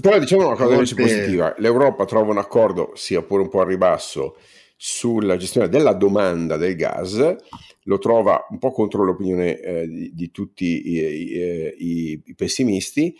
[0.00, 0.94] però diciamo una cosa volte...
[0.94, 4.36] positiva: l'Europa trova un accordo, sia pure un po' a ribasso,
[4.76, 7.36] sulla gestione della domanda del gas,
[7.84, 13.16] lo trova un po' contro l'opinione eh, di, di, tutti i, i, i, i pessimisti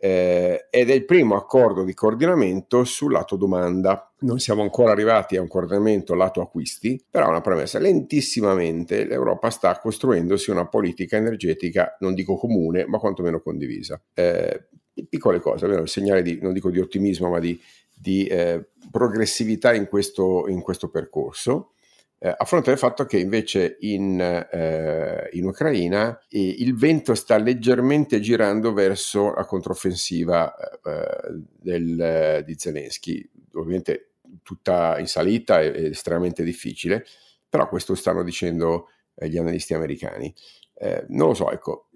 [0.00, 4.12] eh, ed è il primo accordo di coordinamento sul lato domanda.
[4.20, 9.78] Non siamo ancora arrivati a un coordinamento lato acquisti, però una premessa, lentissimamente l'Europa sta
[9.78, 14.00] costruendosi una politica energetica, non dico comune, ma quantomeno condivisa.
[14.14, 14.68] Eh,
[15.08, 17.60] piccole cose, un segnale di, non dico di ottimismo, ma di,
[17.94, 21.72] di eh, progressività in questo, in questo percorso
[22.20, 27.36] eh, a fronte del fatto che invece in, eh, in Ucraina eh, il vento sta
[27.36, 36.42] leggermente girando verso la controffensiva eh, del, di Zelensky, ovviamente tutta in salita e estremamente
[36.42, 37.06] difficile,
[37.48, 40.34] però questo stanno dicendo eh, gli analisti americani.
[40.74, 41.88] Eh, non lo so, ecco,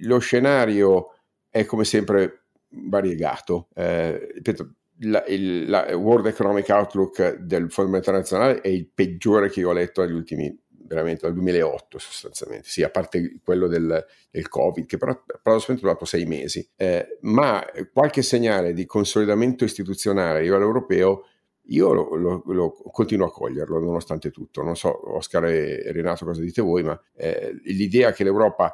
[0.00, 1.14] lo scenario
[1.48, 3.68] è come sempre variegato.
[3.74, 9.60] ripeto, la, il la World Economic Outlook del Fondo Monetario Nazionale è il peggiore che
[9.60, 10.58] io ho letto negli ultimi
[10.90, 15.88] veramente dal 2008 sostanzialmente, sì, a parte quello del, del Covid, che però paradossalmente è
[15.88, 21.26] durato sei mesi, eh, ma qualche segnale di consolidamento istituzionale a livello europeo
[21.70, 24.62] io lo, lo, lo, continuo a coglierlo nonostante tutto.
[24.64, 28.72] Non so, Oscar e Renato, cosa dite voi, ma eh, l'idea che l'Europa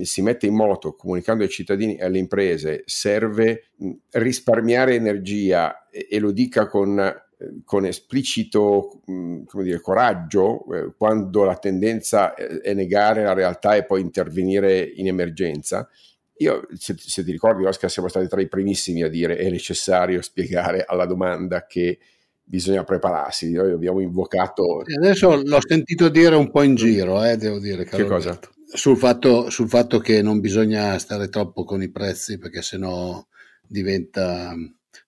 [0.00, 3.70] si mette in moto comunicando ai cittadini e alle imprese serve
[4.12, 11.44] risparmiare energia e, e lo dica con, eh, con esplicito come dire, coraggio eh, quando
[11.44, 15.88] la tendenza è negare la realtà e poi intervenire in emergenza.
[16.38, 20.22] Io, se, se ti ricordi, Oscar, siamo stati tra i primissimi a dire è necessario
[20.22, 21.98] spiegare alla domanda che
[22.42, 23.52] bisogna prepararsi.
[23.52, 24.80] Noi abbiamo invocato.
[24.80, 27.84] Adesso l'ho sentito dire un po' in giro, eh, devo dire.
[27.84, 28.30] Che cosa?
[28.30, 33.24] Alberto sul fatto, sul fatto che non bisogna stare troppo con i prezzi perché sennò
[33.66, 34.54] diventa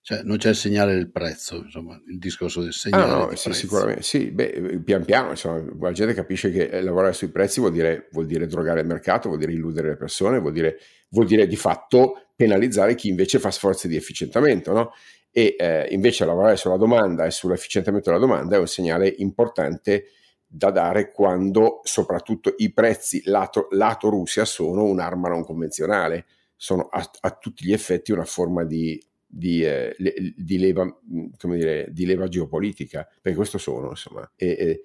[0.01, 3.11] cioè non c'è il segnale del prezzo, insomma, il discorso del segnale.
[3.11, 7.13] Ah, no, sì, sicuramente sì, beh, pian piano, insomma, la gente capisce che eh, lavorare
[7.13, 10.53] sui prezzi vuol dire, vuol dire drogare il mercato, vuol dire illudere le persone, vuol
[10.53, 10.77] dire,
[11.09, 14.91] vuol dire di fatto penalizzare chi invece fa sforzi di efficientamento, no?
[15.31, 20.05] E eh, invece lavorare sulla domanda e sull'efficientamento della domanda è un segnale importante
[20.47, 26.25] da dare quando soprattutto i prezzi lato, lato Russia sono un'arma non convenzionale,
[26.55, 29.95] sono a, a tutti gli effetti una forma di, di, eh,
[30.35, 34.29] di, leva, dire, di, leva, geopolitica, perché questo sono, insomma.
[34.35, 34.81] E, e,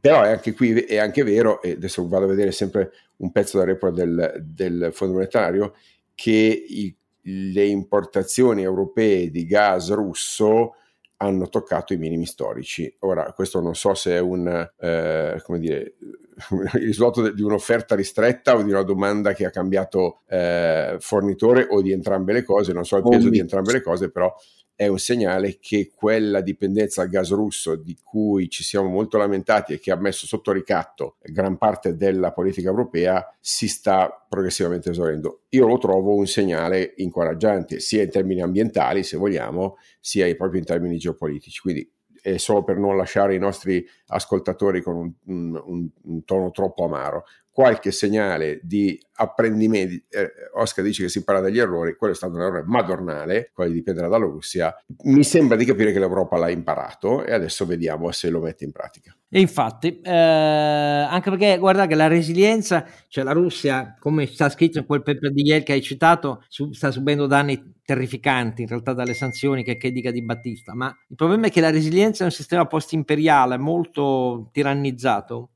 [0.00, 3.58] però è anche qui è anche vero, e adesso vado a vedere sempre un pezzo
[3.58, 5.74] del report del, del Fondo Monetario,
[6.14, 10.76] che i, le importazioni europee di gas russo
[11.22, 12.92] hanno toccato i minimi storici.
[13.00, 15.94] Ora, questo non so se è un, eh, come dire,
[16.74, 21.80] il risultato di un'offerta ristretta o di una domanda che ha cambiato eh, fornitore o
[21.80, 24.34] di entrambe le cose, non so il peso di entrambe le cose, però
[24.82, 29.72] è un segnale che quella dipendenza al gas russo di cui ci siamo molto lamentati
[29.72, 35.42] e che ha messo sotto ricatto gran parte della politica europea si sta progressivamente esaurendo.
[35.50, 40.66] Io lo trovo un segnale incoraggiante, sia in termini ambientali, se vogliamo, sia proprio in
[40.66, 41.60] termini geopolitici.
[41.60, 46.84] Quindi è solo per non lasciare i nostri ascoltatori con un, un, un tono troppo
[46.84, 50.04] amaro qualche segnale di apprendimento.
[50.08, 53.70] Eh, Oscar dice che si impara dagli errori, quello è stato un errore madornale, quello
[53.70, 54.74] di dipendere dalla Russia.
[55.04, 58.72] Mi sembra di capire che l'Europa l'ha imparato e adesso vediamo se lo mette in
[58.72, 59.14] pratica.
[59.28, 64.78] E infatti, eh, anche perché guarda che la resilienza, cioè la Russia, come sta scritto
[64.78, 68.94] in quel paper di Yale che hai citato, su, sta subendo danni terrificanti in realtà
[68.94, 72.26] dalle sanzioni che, che dica di Battista, ma il problema è che la resilienza è
[72.26, 75.51] un sistema post-imperiale molto tirannizzato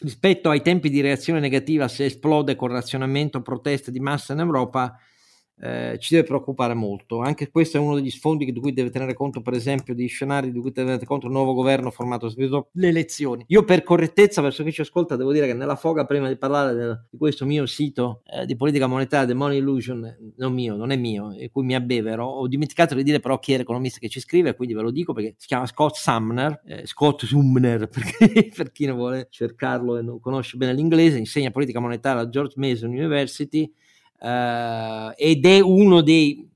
[0.00, 4.98] rispetto ai tempi di reazione negativa se esplode con razionamento proteste di massa in Europa
[5.62, 7.20] eh, ci deve preoccupare molto.
[7.20, 10.50] Anche questo è uno degli sfondi di cui deve tenere conto, per esempio, di scenari
[10.50, 13.44] di cui deve tenere conto il nuovo governo formato dopo le elezioni.
[13.48, 16.74] Io, per correttezza, verso chi ci ascolta, devo dire che nella foga, prima di parlare
[16.74, 20.90] del, di questo mio sito eh, di politica monetaria, The Money Illusion, non mio, non
[20.90, 24.08] è mio, e cui mi abbevero, ho dimenticato di dire però chi è l'economista che
[24.08, 27.88] ci scrive, quindi ve lo dico perché si chiama Scott Sumner, eh, Scott Sumner,
[28.56, 32.54] per chi non vuole cercarlo e non conosce bene l'inglese, insegna politica monetaria alla George
[32.56, 33.70] Mason University
[34.20, 36.48] eh, ed è uno dei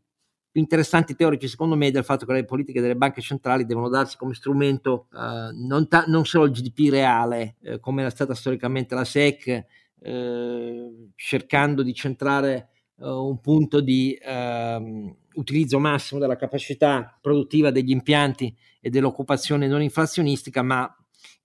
[0.55, 4.17] più interessanti teorici secondo me del fatto che le politiche delle banche centrali devono darsi
[4.17, 8.95] come strumento eh, non, ta- non, solo il GDP reale eh, come era stata storicamente
[8.95, 9.65] la SEC
[10.01, 12.69] eh, cercando di centrare
[13.01, 19.83] eh, un punto di ehm, utilizzo massimo della capacità produttiva degli impianti e dell'occupazione non
[19.83, 20.89] inflazionistica ma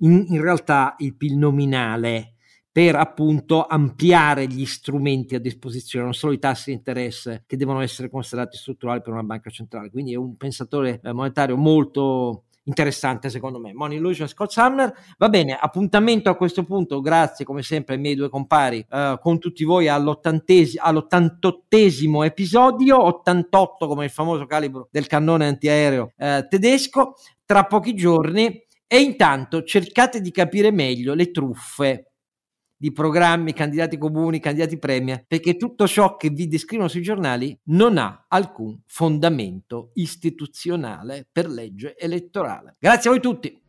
[0.02, 2.34] in, in realtà il PIL nominale
[2.72, 7.82] per appunto ampliare gli strumenti a disposizione, non solo i tassi di interesse che devono
[7.82, 9.90] essere considerati strutturali per una banca centrale.
[9.90, 13.74] Quindi è un pensatore eh, monetario molto interessante secondo me.
[13.74, 14.94] Money Illusion Scott Sumner.
[15.18, 19.40] Va bene, appuntamento a questo punto, grazie come sempre ai miei due compari, uh, con
[19.40, 27.16] tutti voi all'ottantottesimo episodio, 88 come il famoso calibro del cannone antiaereo uh, tedesco,
[27.46, 28.68] tra pochi giorni.
[28.92, 32.09] E intanto cercate di capire meglio le truffe
[32.80, 37.98] di programmi, candidati comuni, candidati premia, perché tutto ciò che vi descrivono sui giornali non
[37.98, 42.78] ha alcun fondamento istituzionale per legge elettorale.
[42.80, 43.62] Grazie a voi tutti.